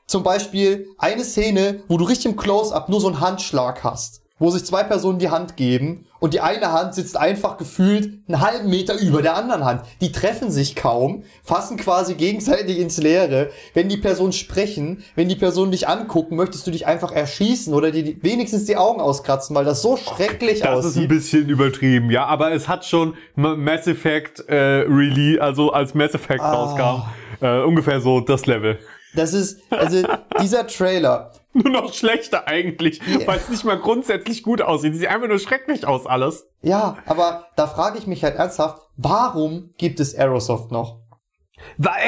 [0.07, 4.49] zum Beispiel eine Szene, wo du richtig im Close-Up nur so einen Handschlag hast, wo
[4.49, 8.69] sich zwei Personen die Hand geben und die eine Hand sitzt einfach gefühlt einen halben
[8.69, 9.81] Meter über der anderen Hand.
[10.01, 13.49] Die treffen sich kaum, fassen quasi gegenseitig ins Leere.
[13.73, 17.91] Wenn die Personen sprechen, wenn die Personen dich angucken, möchtest du dich einfach erschießen oder
[17.91, 21.09] dir die, wenigstens die Augen auskratzen, weil das so schrecklich Das ist ein aussieht.
[21.09, 24.55] bisschen übertrieben, ja, aber es hat schon Mass Effect äh,
[24.87, 26.51] Release, also als Mass Effect Ah.
[26.53, 27.09] rauskam,
[27.45, 28.79] äh, ungefähr so das Level.
[29.15, 30.03] Das ist, also
[30.41, 31.31] dieser Trailer,
[31.63, 34.93] Nur noch schlechter eigentlich, weil es nicht mal grundsätzlich gut aussieht.
[34.95, 36.47] Sieht einfach nur schrecklich aus alles.
[36.61, 40.99] Ja, aber da frage ich mich halt ernsthaft, warum gibt es Aerosoft noch?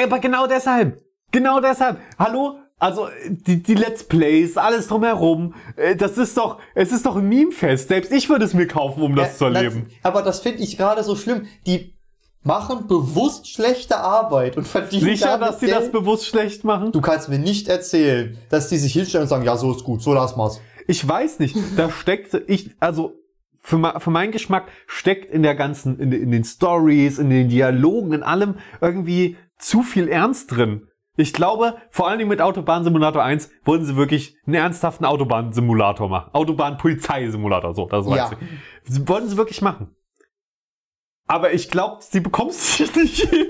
[0.04, 1.02] Aber genau deshalb.
[1.32, 1.98] Genau deshalb.
[2.18, 2.58] Hallo?
[2.78, 7.28] Also die, die Let's Plays, alles drumherum, äh, das ist doch, es ist doch ein
[7.28, 7.88] Meme-Fest.
[7.88, 9.86] Selbst ich würde es mir kaufen, um das Ja, zu erleben.
[9.88, 11.46] das- Aber das finde ich gerade so schlimm.
[11.66, 11.97] Die
[12.48, 15.78] machen bewusst schlechte Arbeit und verdienen Sicher, dass die Geld.
[15.78, 16.90] das bewusst schlecht machen?
[16.92, 20.02] Du kannst mir nicht erzählen, dass die sich hinstellen und sagen, ja, so ist gut,
[20.02, 20.60] so lass mal's.
[20.88, 21.54] Ich weiß nicht.
[21.76, 23.12] Da steckt, ich, also
[23.60, 28.14] für, für meinen Geschmack steckt in der ganzen, in, in den Stories, in den Dialogen,
[28.14, 30.86] in allem irgendwie zu viel Ernst drin.
[31.18, 36.08] Ich glaube, vor allen Dingen mit Autobahn Simulator 1 wollen sie wirklich einen ernsthaften Autobahnsimulator
[36.08, 36.30] machen.
[36.32, 38.30] Autobahn-Polizeisimulator, so, das weiß Ja.
[38.84, 38.94] ich.
[38.94, 39.94] Sie wollen sie wirklich machen.
[41.30, 43.46] Aber ich glaube, sie bekommen es nicht hin.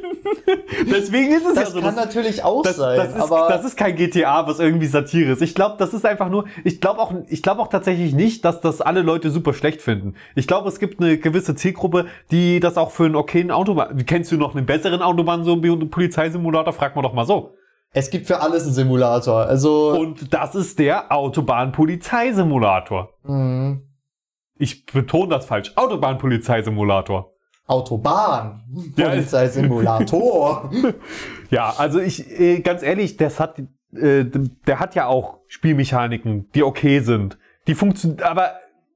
[0.91, 1.81] Deswegen ist es ja Das so.
[1.81, 4.87] kann dass- natürlich auch das, sein, das, ist, aber das ist kein GTA, was irgendwie
[4.87, 5.43] Satire ist.
[5.43, 8.61] Ich glaube, das ist einfach nur, ich glaube auch, ich glaube auch tatsächlich nicht, dass
[8.61, 10.15] das alle Leute super schlecht finden.
[10.35, 14.33] Ich glaube, es gibt eine gewisse Zielgruppe, die das auch für einen okayen Autobahn, kennst
[14.33, 16.73] du noch einen besseren Autobahn, so einen Polizeisimulator?
[16.73, 17.55] Frag mal doch mal so.
[17.93, 19.47] es gibt für alles einen Simulator.
[19.47, 23.11] Also, Und das ist der Autobahn-Polizeisimulator.
[23.23, 23.79] mh,
[24.59, 25.73] Ich betone das falsch.
[25.77, 27.33] Autobahn-Polizeisimulator.
[27.69, 28.65] Autobahn,
[28.97, 29.11] Ja.
[29.11, 30.71] Polizeisimulator.
[31.51, 33.59] Ja, also ich, äh, ganz ehrlich, das hat,
[33.95, 34.25] äh,
[34.67, 37.39] der hat ja auch Spielmechaniken, die okay sind.
[37.67, 38.53] Die funktionieren, aber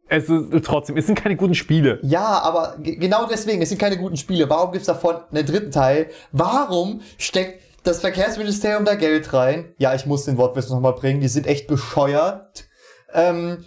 [0.08, 1.98] es ist trotzdem, es sind keine guten Spiele.
[2.02, 4.50] ja, aber ge- genau deswegen, es sind keine guten Spiele.
[4.50, 6.08] Warum gibt's davon einen dritten Teil?
[6.32, 9.74] Warum steckt das Verkehrsministerium da Geld rein?
[9.78, 12.66] Ja, ich muss den Wortwitz nochmal bringen, die sind echt bescheuert.
[13.14, 13.64] Ähm,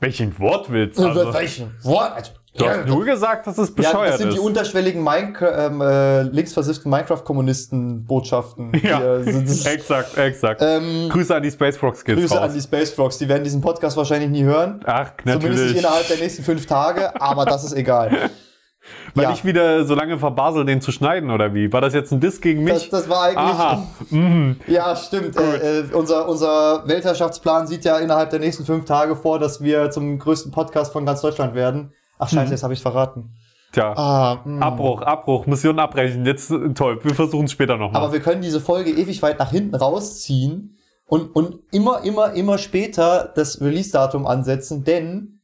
[0.00, 0.98] Welchen Wortwitz?
[0.98, 2.41] Also, welchen Wort?
[2.54, 4.34] Du hast nur gesagt, dass es ja, bescheuert das sind ist.
[4.34, 8.72] die unterschwelligen Minecraft, ähm, äh, linksversifften Minecraft-Kommunisten-Botschaften.
[8.82, 9.20] ja, äh,
[9.72, 10.60] exakt, exakt.
[10.62, 12.50] ähm, Grüße an die Space Frogs Kids Grüße raus.
[12.50, 14.80] an die Space Frogs, die werden diesen Podcast wahrscheinlich nie hören.
[14.84, 15.78] Ach, Zumindest nicht natürlich.
[15.78, 18.30] innerhalb der nächsten fünf Tage, aber das ist egal.
[19.14, 19.32] Weil ja.
[19.32, 21.72] ich wieder so lange verbasel, den zu schneiden, oder wie?
[21.72, 22.72] War das jetzt ein Diss gegen mich?
[22.72, 23.38] Das, das war eigentlich.
[23.38, 23.86] Aha.
[24.10, 24.56] Mhm.
[24.66, 25.36] Ja, stimmt.
[25.36, 29.90] Äh, äh, unser, unser Weltherrschaftsplan sieht ja innerhalb der nächsten fünf Tage vor, dass wir
[29.90, 31.92] zum größten Podcast von ganz Deutschland werden.
[32.24, 33.34] Ach scheiße, jetzt habe ich verraten.
[33.72, 33.92] Tja.
[33.96, 34.64] Ah, mh.
[34.64, 36.24] Abbruch, Abbruch, Mission abbrechen.
[36.26, 37.02] Jetzt äh, toll.
[37.02, 38.02] Wir versuchen es später nochmal.
[38.02, 42.58] Aber wir können diese Folge ewig weit nach hinten rausziehen und, und immer, immer, immer
[42.58, 45.40] später das Release-Datum ansetzen, denn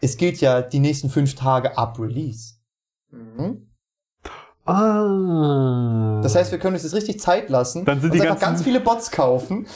[0.00, 2.54] es gilt ja die nächsten fünf Tage ab Release.
[3.10, 3.66] Mhm.
[4.64, 6.20] Ah.
[6.22, 8.54] Das heißt, wir können uns jetzt richtig Zeit lassen Dann sind und die einfach ganzen-
[8.56, 9.66] ganz viele Bots kaufen.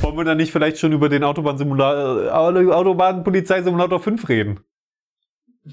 [0.00, 4.60] Wollen wir dann nicht vielleicht schon über den Autobahnsimulator, äh, Autobahnpolizeisimulator 5 reden?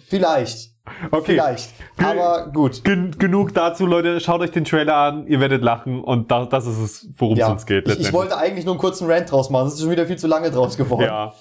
[0.08, 0.72] Vielleicht.
[1.12, 1.34] Okay.
[1.34, 1.70] Vielleicht.
[1.98, 2.84] Aber gut.
[2.84, 4.20] Gen genug dazu, Leute.
[4.20, 5.28] Schaut euch den Trailer an.
[5.28, 6.04] Ihr werdet lachen.
[6.04, 7.52] Und da, das ist es, worum es Ja.
[7.52, 7.88] uns geht.
[7.88, 9.68] Ich, ich wollte eigentlich nur einen kurzen Rant draus machen.
[9.68, 11.04] Es ist schon wieder viel zu lange draus geworden.
[11.04, 11.34] Ja.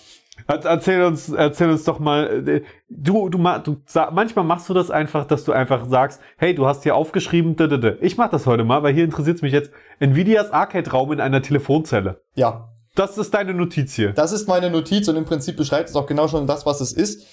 [0.47, 3.77] Er- Erzähl uns, erzähl uns doch mal, äh, du, du, du,
[4.13, 7.65] manchmal machst du das einfach, dass du einfach sagst, hey, du hast hier aufgeschrieben, d
[7.65, 7.97] -d -d.
[8.01, 11.43] ich mach das heute mal, weil hier interessiert es mich jetzt, Nvidias Arcade-Raum in einer
[11.43, 12.23] Telefonzelle.
[12.35, 12.69] ja.
[12.95, 14.13] Das ist deine Notiz hier.
[14.13, 16.93] Das ist meine Notiz und im Prinzip beschreibt es auch genau schon das, was es
[16.93, 17.27] ist.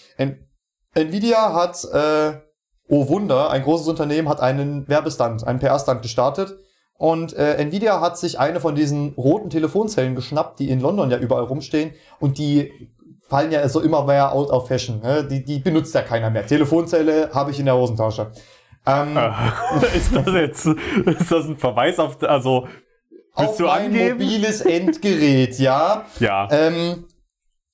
[0.93, 2.39] Nvidia hat, äh,
[2.87, 6.57] oh Wunder, ein großes Unternehmen hat einen Werbestand, einen PR-Stand gestartet.
[6.97, 11.17] Und äh, Nvidia hat sich eine von diesen roten Telefonzellen geschnappt, die in London ja
[11.17, 11.93] überall rumstehen.
[12.19, 12.73] Und die
[13.21, 14.99] fallen ja so immer mehr out of fashion.
[15.01, 15.23] Ne?
[15.23, 16.45] Die, die benutzt ja keiner mehr.
[16.45, 18.31] Telefonzelle habe ich in der Hosentasche.
[18.85, 19.17] Ähm,
[19.95, 22.67] ist das jetzt, ist das ein Verweis auf, also,
[23.33, 24.17] auf willst du mein angeben?
[24.17, 26.05] mobiles Endgerät, ja.
[26.19, 26.47] Ja.
[26.51, 27.05] Ähm,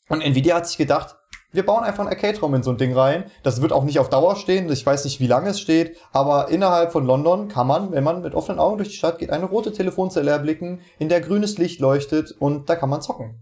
[0.09, 1.14] und Nvidia hat sich gedacht,
[1.55, 3.25] wir bauen einfach einen Arcade-Raum in so ein Ding rein.
[3.43, 4.69] Das wird auch nicht auf Dauer stehen.
[4.71, 5.97] Ich weiß nicht, wie lange es steht.
[6.11, 9.29] Aber innerhalb von London kann man, wenn man mit offenen Augen durch die Stadt geht,
[9.31, 13.39] eine rote Telefonzelle erblicken, in der grünes Licht leuchtet und da kann man zocken.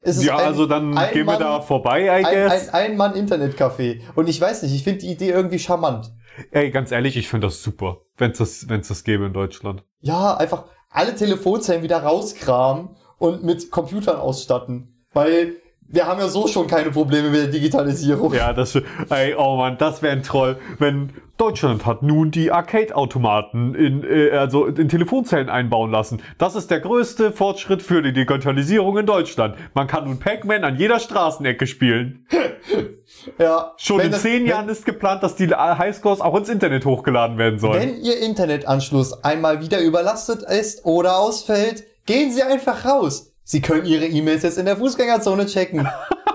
[0.00, 2.68] Es ist Ja, ein- also dann ein gehen wir Mann- da vorbei, I Ein, guess.
[2.68, 4.00] ein, ein Mann-Internet-Café.
[4.14, 6.12] Und ich weiß nicht, ich finde die Idee irgendwie charmant.
[6.50, 9.82] Ey, ganz ehrlich, ich finde das super, wenn's das, wenn's das gäbe in Deutschland.
[10.00, 15.04] Ja, einfach alle Telefonzellen wieder rauskramen und mit Computern ausstatten.
[15.12, 15.56] Weil
[15.88, 18.34] wir haben ja so schon keine Probleme mit der Digitalisierung.
[18.34, 18.74] Ja, das,
[19.10, 24.30] ey, oh man, das wäre ein Troll, wenn Deutschland hat nun die Arcade-Automaten in, äh,
[24.30, 26.22] also in Telefonzellen einbauen lassen.
[26.38, 29.54] Das ist der größte Fortschritt für die Digitalisierung in Deutschland.
[29.74, 32.26] Man kann nun Pac-Man an jeder Straßenecke spielen.
[33.38, 36.84] Ja, Schon in das- zehn wenn- Jahren ist geplant, dass die Highscores auch ins Internet
[36.84, 37.80] hochgeladen werden sollen.
[37.80, 43.32] Wenn Ihr Internetanschluss einmal wieder überlastet ist oder ausfällt, gehen Sie einfach raus.
[43.48, 45.86] Sie können Ihre E-Mails jetzt in der Fußgängerzone checken.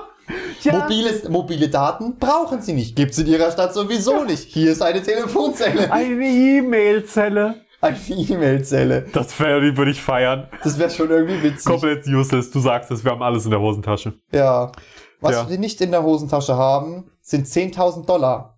[0.64, 2.96] ja, Mobiles, mobile Daten brauchen Sie nicht.
[2.96, 4.48] Gibt's in Ihrer Stadt sowieso nicht.
[4.48, 5.92] Hier ist eine Telefonzelle.
[5.92, 7.66] eine E-Mail-Zelle.
[7.82, 9.08] Eine E-Mail-Zelle.
[9.12, 10.48] Das wäre, würde ich feiern.
[10.64, 11.66] Das wäre schon irgendwie witzig.
[11.66, 12.50] Komplett useless.
[12.50, 14.14] Du sagst es, wir haben alles in der Hosentasche.
[14.32, 14.72] Ja.
[15.20, 15.50] Was Ja.
[15.50, 18.58] wir nicht in der Hosentasche haben, sind 10.000 Dollar.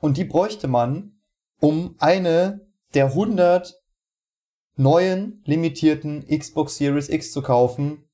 [0.00, 1.20] Und die bräuchte man,
[1.60, 3.74] um eine der 100
[4.76, 8.04] neuen, limitierten Xbox Series X zu kaufen,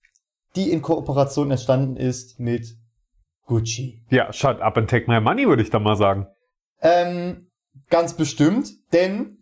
[0.56, 2.76] die in Kooperation entstanden ist mit
[3.46, 4.02] Gucci.
[4.10, 6.26] Ja, shut up and take my money, würde ich dann mal sagen.
[6.82, 7.48] Ähm,
[7.88, 9.38] ganz bestimmt, denn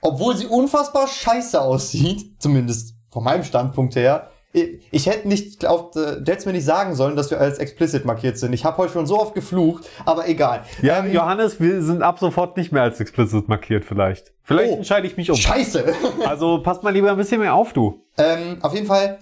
[0.00, 5.62] obwohl sie unfassbar scheiße aussieht, zumindest von meinem Standpunkt her, ich, hätte nicht
[5.96, 8.52] äh, du hättest mir nicht sagen sollen, dass wir als explicit markiert sind.
[8.52, 10.64] Ich habe heute schon so oft geflucht, aber egal.
[10.82, 14.32] Ja, Ähm, Johannes, wir sind ab sofort nicht mehr als explicit markiert vielleicht.
[14.42, 14.76] Vielleicht Oh.
[14.78, 15.36] entscheide ich mich um.
[15.36, 15.84] Scheiße.
[16.26, 18.02] Also passt mal lieber ein bisschen mehr auf, du.
[18.18, 19.18] ähm, auf jeden Fall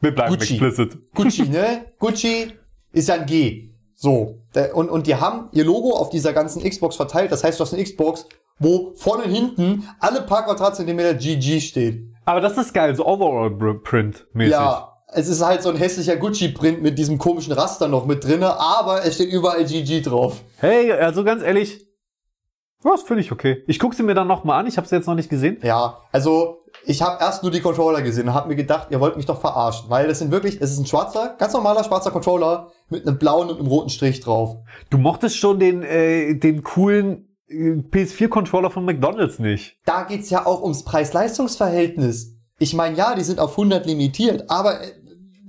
[0.00, 0.54] Wir bleiben Gucci.
[0.54, 0.98] explicit.
[1.14, 1.84] Gucci, ne?
[2.00, 2.52] Gucci
[2.92, 3.70] ist ja ein G.
[3.94, 4.40] So.
[4.56, 7.30] Der- Und, und die haben ihr Logo auf dieser ganzen Xbox verteilt.
[7.30, 8.26] Das heißt, du hast eine Xbox,
[8.58, 12.02] wo vorne und hinten alle paar Quadratzentimeter GG steht.
[12.24, 14.52] Aber das ist geil, so Overall-Print-mäßig.
[14.52, 18.58] Ja, es ist halt so ein hässlicher Gucci-Print mit diesem komischen Raster noch mit drinne,
[18.58, 20.40] aber es steht überall GG drauf.
[20.58, 21.86] Hey, also ganz ehrlich,
[22.82, 23.62] das finde ich okay.
[23.66, 25.58] Ich gucke sie mir dann nochmal an, ich habe sie jetzt noch nicht gesehen.
[25.62, 29.16] Ja, also ich habe erst nur die Controller gesehen und habe mir gedacht, ihr wollt
[29.16, 32.70] mich doch verarschen, weil das sind wirklich, es ist ein schwarzer, ganz normaler schwarzer Controller
[32.90, 34.56] mit einem blauen und einem roten Strich drauf.
[34.90, 39.76] Du mochtest schon den, äh, den coolen PS4-Controller von McDonalds nicht.
[39.84, 42.36] Da geht's ja auch ums Preis-Leistungs-Verhältnis.
[42.58, 44.92] Ich meine, ja, die sind auf 100 limitiert, aber äh,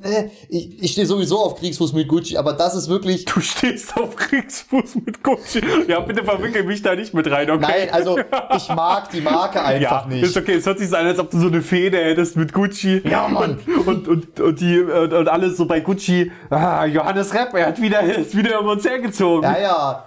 [0.05, 3.97] äh, ich, ich stehe sowieso auf Kriegsfuß mit Gucci, aber das ist wirklich Du stehst
[3.97, 5.61] auf Kriegsfuß mit Gucci.
[5.87, 7.65] Ja, bitte verwickel mich da nicht mit rein, okay?
[7.67, 8.17] Nein, also
[8.55, 10.23] ich mag die Marke einfach ja, nicht.
[10.23, 10.55] ist okay.
[10.55, 13.01] Es hört sich so an, als ob du so eine Fehde hättest mit Gucci.
[13.07, 13.59] Ja, Mann.
[13.85, 16.31] Und, und, und, die, und, und alles so bei Gucci.
[16.49, 19.43] Ah, Johannes Repp, er hat wieder, er ist wieder um uns hergezogen.
[19.43, 20.05] Ja, ja.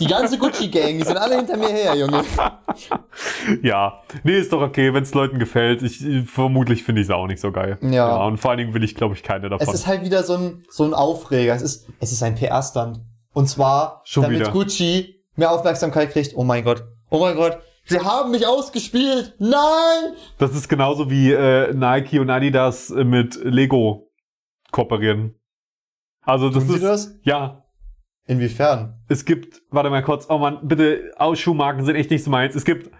[0.00, 2.22] Die ganze Gucci-Gang, die sind alle hinter mir her, Junge.
[3.62, 5.82] Ja, nee, ist doch okay, wenn es Leuten gefällt.
[5.82, 7.78] Ich, vermutlich finde ich es auch nicht so geil.
[7.80, 8.24] Ja.
[8.24, 9.66] Und vor allen Dingen will ich, glaube ich, keine davon.
[9.66, 11.54] Es ist halt wieder so ein, so ein Aufreger.
[11.54, 13.00] Es ist, es ist ein PR-Stand.
[13.32, 14.50] Und zwar, Schon damit wieder.
[14.50, 16.36] Gucci mehr Aufmerksamkeit kriegt.
[16.36, 16.84] Oh mein Gott.
[17.10, 17.58] Oh mein Gott.
[17.84, 19.34] Sie haben mich ausgespielt.
[19.38, 20.14] Nein!
[20.38, 24.10] das ist genauso wie äh, Nike und Adidas äh, mit Lego
[24.72, 25.38] kooperieren.
[26.22, 27.18] Also das Tun sie ist das?
[27.22, 27.62] ja.
[28.26, 28.94] Inwiefern?
[29.08, 32.54] Es gibt, warte mal kurz, oh man, bitte, oh, Schuhmarken sind echt nicht so meins.
[32.54, 32.90] Es gibt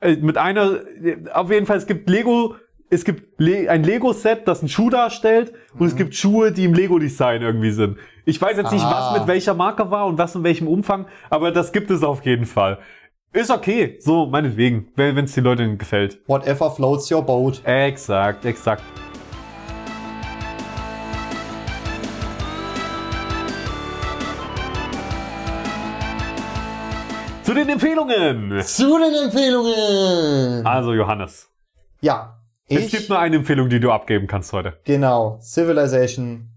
[0.00, 2.54] äh, mit einer, äh, auf jeden Fall, es gibt Lego,
[2.90, 6.74] es gibt Le ein Lego-Set, das einen Schuh darstellt und es gibt Schuhe, die im
[6.74, 7.96] Lego-Design irgendwie sind.
[8.24, 9.12] Ich weiß jetzt nicht, Ah.
[9.12, 12.24] was mit welcher Marke war und was in welchem Umfang, aber das gibt es auf
[12.24, 12.78] jeden Fall.
[13.32, 16.20] Ist okay, so, meinetwegen, wenn es den Leuten gefällt.
[16.26, 17.62] Whatever floats your boat.
[17.64, 18.82] Exakt, exakt.
[27.42, 28.62] Zu den Empfehlungen.
[28.62, 30.64] Zu den Empfehlungen!
[30.66, 31.48] Also Johannes,
[32.00, 32.38] Ja.
[32.68, 34.78] es gibt nur eine Empfehlung, die du abgeben kannst heute.
[34.84, 35.38] genau.
[35.42, 36.48] Civilization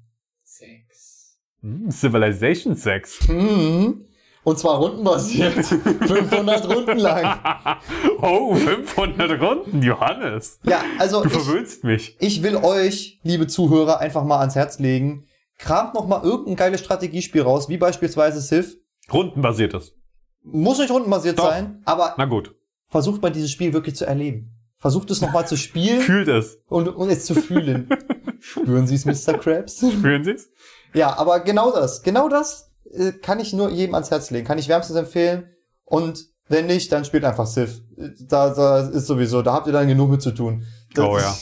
[0.44, 1.40] 6.
[1.62, 3.28] Hm, Civilization 6.
[3.30, 4.06] Mhm.
[4.44, 5.54] Und zwar rundenbasiert.
[5.66, 7.40] 500 Runden lang.
[8.22, 10.60] Oh, 500 Runden, Johannes.
[10.64, 12.16] Ja, also Du ich, verwöhnst mich.
[12.20, 15.26] ich will euch, liebe Zuhörer, einfach mal ans Herz legen.
[15.58, 18.78] Kramt noch mal irgendein geiles Strategiespiel raus, wie beispielsweise Civ.
[19.12, 19.94] Rundenbasiertes.
[20.46, 21.50] Muss nicht rundenbasiert Doch.
[21.50, 22.54] sein, aber Na gut.
[22.90, 24.52] versucht mal dieses Spiel wirklich zu erleben.
[24.78, 26.60] Versucht es noch mal zu spielen Fühlt es.
[26.68, 27.90] und, und es zu fühlen.
[28.40, 29.38] Spüren Sie es, Mr.
[29.40, 29.80] Krabs?
[29.80, 30.50] Fühlen Sie es?
[30.94, 34.46] Ja, aber genau das, genau das äh, kann ich nur jedem ans Herz legen.
[34.46, 35.50] Kann ich wärmstens empfehlen.
[35.84, 37.82] Und wenn nicht, dann spielt einfach Civ.
[38.20, 40.64] Da, da ist sowieso, da habt ihr dann genug mit zu tun.
[40.94, 41.36] Das- Oh ja.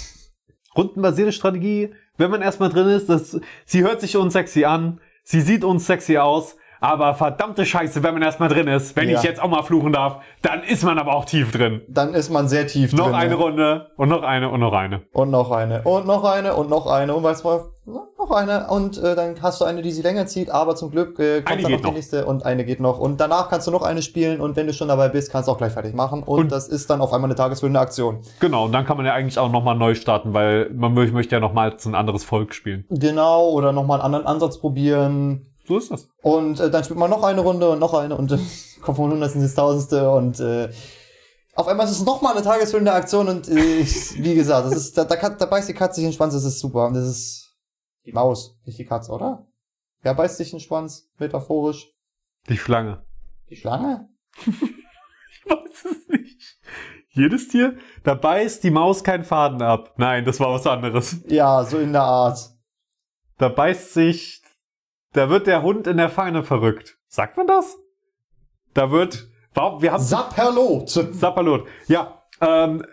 [0.75, 5.41] Rundenbasierte Strategie, wenn man erstmal drin ist, das, sie hört sich uns sexy an, sie
[5.41, 9.17] sieht uns sexy aus, aber verdammte Scheiße, wenn man erstmal drin ist, wenn Ja.
[9.17, 11.81] ich jetzt auch mal fluchen darf, dann ist man aber auch tief drin.
[11.87, 13.15] Dann ist man sehr tief Noch drin.
[13.15, 15.01] eine Runde und noch eine und noch eine.
[15.13, 15.81] Und noch eine.
[15.83, 17.15] Und noch eine und noch eine.
[17.15, 17.49] Und weißt du,
[18.17, 18.67] noch eine.
[18.67, 21.51] Und äh, dann hast du eine, die sie länger zieht, aber zum Glück äh, kommt
[21.51, 21.93] Eine dann noch die noch.
[21.93, 22.99] nächste und eine geht noch.
[22.99, 25.53] Und danach kannst du noch eine spielen und wenn du schon dabei bist, kannst du
[25.53, 26.21] auch gleich fertig machen.
[26.23, 28.19] Und, Und- das ist dann auf einmal eine tagesfüllende Aktion.
[28.41, 31.35] Genau, und dann kann man ja eigentlich auch nochmal neu starten, weil man mö- möchte
[31.35, 32.85] ja nochmal ein anderes Volk spielen.
[32.89, 35.47] Genau, oder nochmal einen anderen Ansatz probieren.
[35.65, 36.09] So ist das.
[36.21, 38.37] Und äh, dann spielt man noch eine Runde und noch eine und äh,
[38.81, 40.69] kommt von Hundertsten ins Tausendste und äh,
[41.55, 44.97] auf einmal ist es nochmal eine tagesfüllende Aktion und äh, ich- wie gesagt, das ist,
[44.97, 46.87] da, da, da beißt die Katze sich in den Schwanz, das ist super.
[46.87, 47.55] Und das ist
[48.05, 49.47] die Maus, nicht die Katze, oder?
[50.01, 51.87] Wer beißt sich in den Schwanz, metaphorisch?
[52.49, 53.03] Die Schlange.
[53.49, 54.09] Die Schlange?
[55.45, 56.59] Ich weiß es nicht.
[57.09, 59.93] Jedes Tier, da beißt die Maus keinen Faden ab.
[59.97, 61.17] Nein, das war was anderes.
[61.27, 62.49] Ja, so in der Art.
[63.37, 64.41] Da beißt sich,
[65.13, 66.97] da wird der Hund in der Pfanne verrückt.
[67.07, 67.77] Sagt man das?
[68.73, 70.89] Da wird, warum, wir haben Sapperlot.
[70.89, 71.67] Sapperlot.
[71.87, 72.83] Ja, ähm,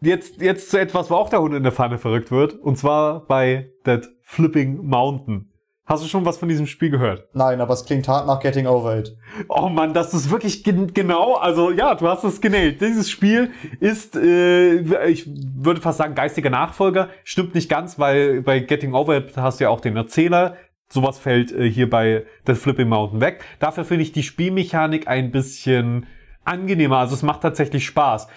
[0.00, 2.54] jetzt, jetzt zu etwas, wo auch der Hund in der Pfanne verrückt wird.
[2.54, 5.50] Und zwar bei That Flipping Mountain.
[5.86, 7.28] Hast du schon was von diesem Spiel gehört?
[7.34, 9.14] Nein, aber es klingt hart nach Getting Over It.
[9.48, 12.80] Oh Mann, das ist wirklich gen genau, also ja, du hast es genäht.
[12.80, 13.50] Dieses Spiel
[13.80, 17.10] ist, äh, ich würde fast sagen, geistiger Nachfolger.
[17.22, 20.56] Stimmt nicht ganz, weil bei Getting Over It hast du ja auch den Erzähler.
[20.88, 23.42] Sowas fällt äh, hier bei The Flipping Mountain weg.
[23.58, 26.06] Dafür finde ich die Spielmechanik ein bisschen
[26.44, 26.98] angenehmer.
[26.98, 28.28] Also es macht tatsächlich Spaß.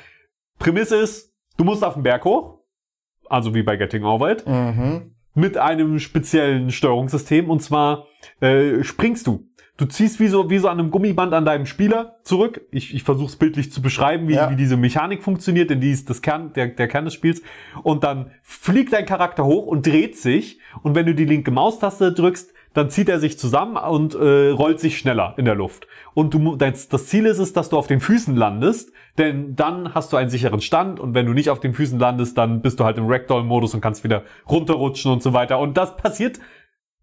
[0.60, 2.60] Prämisse ist, du musst auf den Berg hoch.
[3.30, 5.16] Also wie bei Getting Over It Mhm.
[5.34, 8.08] mit einem speziellen Steuerungssystem und zwar
[8.39, 9.45] äh, springst du.
[9.78, 12.62] Du ziehst wie so, wie so an einem Gummiband an deinem Spieler zurück.
[12.72, 14.50] Ich, ich versuche es bildlich zu beschreiben, wie, Ja.
[14.50, 17.44] wie diese Mechanik funktioniert, denn die ist das Kern, der, der Kern des Spiels.
[17.84, 20.60] Und dann fliegt dein Charakter hoch und dreht sich.
[20.82, 24.80] Und wenn du die linke Maustaste drückst, dann zieht er sich zusammen und äh, rollt
[24.80, 25.88] sich schneller in der Luft.
[26.14, 29.94] Und du, dein, das Ziel ist es, dass du auf den Füßen landest, denn dann
[29.96, 32.80] hast du einen sicheren Stand und wenn du nicht auf den Füßen landest, dann bist
[32.80, 35.60] du halt im Ragdoll-Modus und kannst wieder runterrutschen und so weiter.
[35.60, 36.40] Und das passiert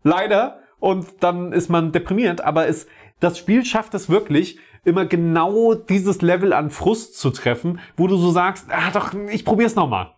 [0.04, 2.86] leider und dann ist man deprimiert, aber es,
[3.20, 8.16] das Spiel schafft es wirklich, immer genau dieses Level an Frust zu treffen, wo du
[8.16, 10.14] so sagst, ah doch, ich probier's nochmal.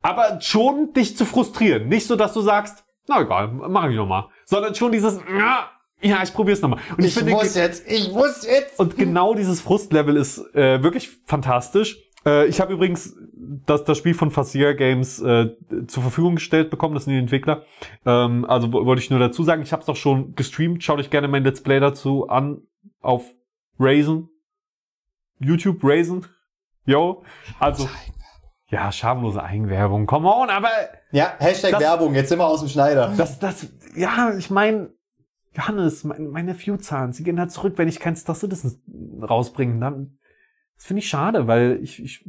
[0.00, 1.88] Aber schon dich zu frustrieren.
[1.88, 4.28] Nicht so, dass du sagst, na egal, mach ich nochmal.
[4.44, 5.70] Sondern schon dieses, ja,
[6.00, 6.80] ja, ich probier's nochmal.
[6.96, 8.78] Und Ich, muss jetzt, ich muss jetzt.
[8.80, 11.98] und genau dieses Frustlevel ist äh, wirklich fantastisch.
[12.26, 13.14] Äh, ich habe übrigens
[13.66, 15.50] das, das Spiel von Fascia Games äh,
[15.86, 17.64] zur Verfügung gestellt bekommen, das sind die Entwickler.
[18.06, 20.82] Ähm, also wo- wollte ich nur dazu sagen, ich habe es auch schon gestreamt.
[20.84, 22.62] Schaut euch gerne mein Let's Play dazu an
[23.00, 23.24] auf
[23.78, 24.28] Raisin.
[25.40, 26.24] YouTube Raisin.
[26.84, 27.24] Yo.
[27.58, 27.88] Also.
[28.68, 30.06] Ja, schamlose Eigenwerbung.
[30.06, 30.68] Come on, aber
[31.10, 33.12] Ja, Hashtag Das- Werbung, jetzt sind wir aus dem Schneider.
[33.16, 34.90] das, das, ja, ich meine,
[35.54, 39.78] Johannes, mein, meine View-Zahlen, sie gehen halt zurück, wenn ich kein Star Citizen rausbringe.
[39.78, 40.16] Dann,
[40.76, 42.24] das finde ich schade, weil ich, ich,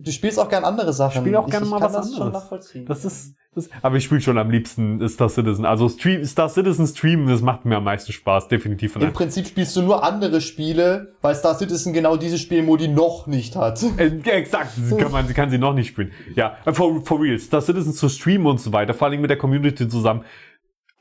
[0.00, 1.16] Du spielst auch gern andere Sachen.
[1.16, 2.32] Ich spiel auch gerne mal was das anderes.
[2.32, 2.86] nachvollziehen.
[2.86, 5.64] das ist, das, aber ich spiele schon am liebsten Star Citizen.
[5.64, 8.94] Also Stream, Star Citizen streamen, das macht mir am meisten Spaß, definitiv.
[8.96, 13.56] Im Prinzip spielst du nur andere Spiele, weil Star Citizen genau diese Spielmodi noch nicht
[13.56, 13.82] hat.
[13.98, 16.12] Äh, ja, exakt, sie kann, man, sie kann sie noch nicht spielen.
[16.36, 19.30] Ja, äh, for, for real, Star Citizen zu streamen und so weiter, vor allem mit
[19.30, 20.24] der Community zusammen.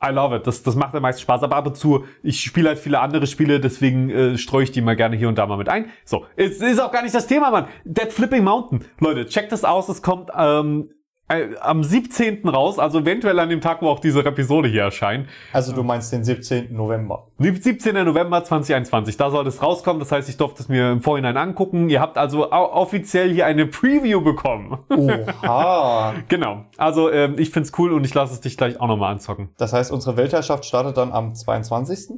[0.04, 2.70] I love it, das, das macht am meisten Spaß, aber ab und zu, ich spiele
[2.70, 5.58] halt viele andere Spiele, deswegen äh, streue ich die mal gerne hier und da mal
[5.58, 5.86] mit ein.
[6.06, 7.68] So, es ist auch gar nicht das Thema, Mann.
[7.84, 8.86] Dead Flipping Mountain.
[9.00, 10.97] Leute, checkt das aus, es kommt ähm, äh,
[11.28, 12.48] am 17.
[12.48, 15.28] raus, also eventuell an dem Tag, wo auch diese Episode hier erscheint.
[15.52, 16.74] Also du meinst den 17.
[16.74, 17.28] November.
[17.40, 17.94] 17.
[18.06, 20.00] November 2021, da soll es rauskommen.
[20.00, 21.90] Das heißt, ich durfte es mir im Vorhinein angucken.
[21.90, 24.78] Ihr habt also offiziell hier eine Preview bekommen.
[24.90, 26.16] Oha.
[26.30, 26.66] genau.
[26.78, 29.50] Also ähm, ich find's cool und ich lasse es dich gleich auch nochmal anzocken.
[29.58, 32.12] Das heißt, unsere Weltherrschaft startet dann am 22.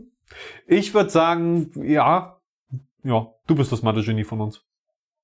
[0.67, 2.37] Ich würde sagen, ja,
[3.03, 4.68] ja, du bist das Mathe-Genie von uns.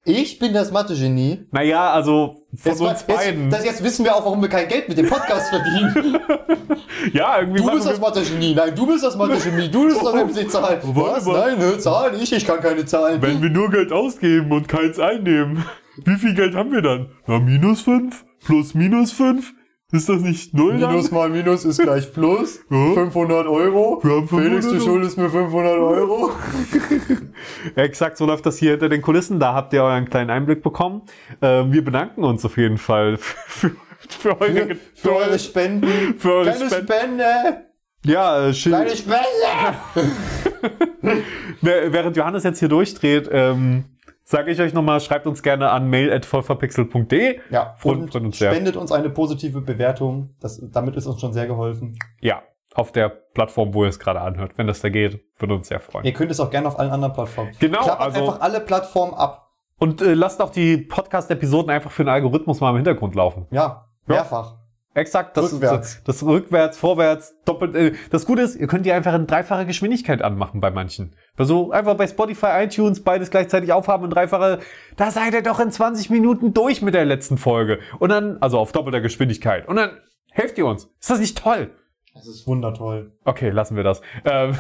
[0.08, 1.48] Ich bin das Mathe-Genie.
[1.52, 3.46] Naja, also von Jetzt, uns beiden.
[3.46, 6.20] Jetzt, das, jetzt wissen wir auch, warum wir kein Geld mit dem Podcast verdienen.
[7.14, 8.54] ja, irgendwie Du bist das Mathe-Genie.
[8.54, 9.68] Nein, du bist das Mathe-Genie.
[9.68, 10.80] Du bist doch nämlich Zahlen.
[10.84, 11.26] Was?
[11.26, 12.22] Nein, ne, Zahlen?
[12.22, 13.20] Ich, ich kann keine Zahlen.
[13.20, 15.66] wenn wir nur Geld ausgeben und keins einnehmen,
[16.06, 17.10] wie viel Geld haben wir dann?
[17.26, 18.26] Na, minus fünf?
[18.46, 19.54] Plus minus fünf?
[19.96, 20.92] Ist das nicht null dann?
[20.92, 22.60] Minus mal Minus ist gleich Plus.
[22.70, 22.94] Ja.
[22.94, 24.00] 500 Euro.
[24.04, 26.32] Wir haben 500 Felix, du schuldest mir 500 Euro.
[27.76, 29.40] Exakt, so läuft das hier hinter den Kulissen.
[29.40, 31.04] Da habt ihr euren kleinen Einblick bekommen.
[31.42, 33.72] Ähm, wir bedanken uns auf jeden Fall für,
[34.10, 36.16] für, eure, Für eure Spenden.
[36.18, 36.88] für eure Kleine Spenden.
[36.88, 37.62] Spende.
[38.06, 38.74] Ja, äh, schön.
[38.74, 39.26] Kleine Spende.
[41.62, 43.86] Während Johannes jetzt hier durchdreht, ähm,
[44.26, 47.40] sage ich euch nochmal, schreibt uns gerne an mail.vollverpixel.de.
[47.52, 48.52] Ja, Freut- und freut uns sehr.
[48.52, 50.36] spendet uns eine positive Bewertung.
[50.42, 51.98] Das, damit ist uns schon sehr geholfen.
[52.20, 52.42] Ja,
[52.74, 54.54] auf der Plattform, wo ihr es gerade anhört.
[54.58, 56.06] Wenn das da geht, würde uns sehr freuen.
[56.06, 57.52] Ihr könnt es auch gerne auf allen anderen Plattformen.
[57.60, 59.44] Genau, Klappert also- einfach alle Plattformen ab.
[59.78, 63.46] Und äh, lasst auch die Podcast-Episoden einfach für den Algorithmus mal im Hintergrund laufen.
[63.52, 64.56] Ja, mehrfach.
[64.94, 65.96] Exakt, das Rückwärts.
[65.96, 67.76] Ist, das rückwärts, vorwärts, doppelt.
[67.76, 71.14] Äh, das Gute ist, ihr könnt die einfach in dreifacher Geschwindigkeit anmachen bei manchen.
[71.38, 74.60] Also einfach bei Spotify, iTunes beides gleichzeitig aufhaben in dreifache.
[74.96, 77.80] Da seid ihr doch in 20 Minuten durch mit der letzten Folge.
[78.00, 79.68] Und dann, also auf doppelter Geschwindigkeit.
[79.68, 79.98] Und dann
[80.32, 80.86] helft ihr uns.
[81.00, 81.72] Ist das nicht toll?
[82.14, 83.12] Das ist wundertoll.
[83.26, 84.02] Okay, lassen wir das.
[84.24, 84.58] Ähm,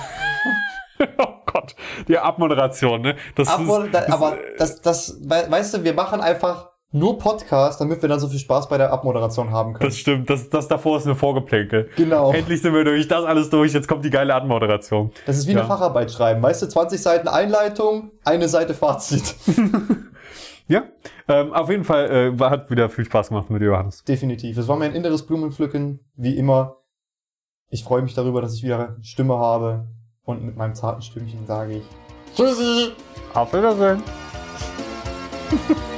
[1.18, 1.76] oh Gott,
[2.10, 3.16] die Abmoderation, ne?
[3.36, 7.20] Das Aber, ist, da, das, aber das, das, we- weißt du, wir machen einfach nur
[7.20, 9.90] Podcast, damit wir dann so viel Spaß bei der Abmoderation haben können.
[9.90, 10.30] das stimmt.
[10.30, 11.90] Das, das davor ist eine Vorgeplänkel.
[11.96, 12.32] Genau.
[12.32, 13.08] Endlich sind wir durch.
[13.08, 13.74] Das alles durch.
[13.74, 15.12] Jetzt kommt die geile Abmoderation.
[15.26, 15.60] Das ist wie Ja.
[15.60, 16.42] eine Facharbeit schreiben.
[16.42, 19.36] Weißt du, 20 Seiten Einleitung, eine Seite Fazit.
[20.68, 20.82] Ja,
[21.28, 24.04] ähm, auf jeden Fall äh, hat wieder viel Spaß gemacht mit Johannes.
[24.04, 24.58] Definitiv.
[24.58, 26.78] Es war mein inneres Blumenpflücken, wie immer.
[27.70, 29.86] Ich freue mich darüber, dass ich wieder Stimme habe.
[30.24, 31.84] Und mit meinem zarten Stimmchen sage ich
[32.36, 32.94] Tschüssi!
[33.36, 34.02] Auf Wiedersehen.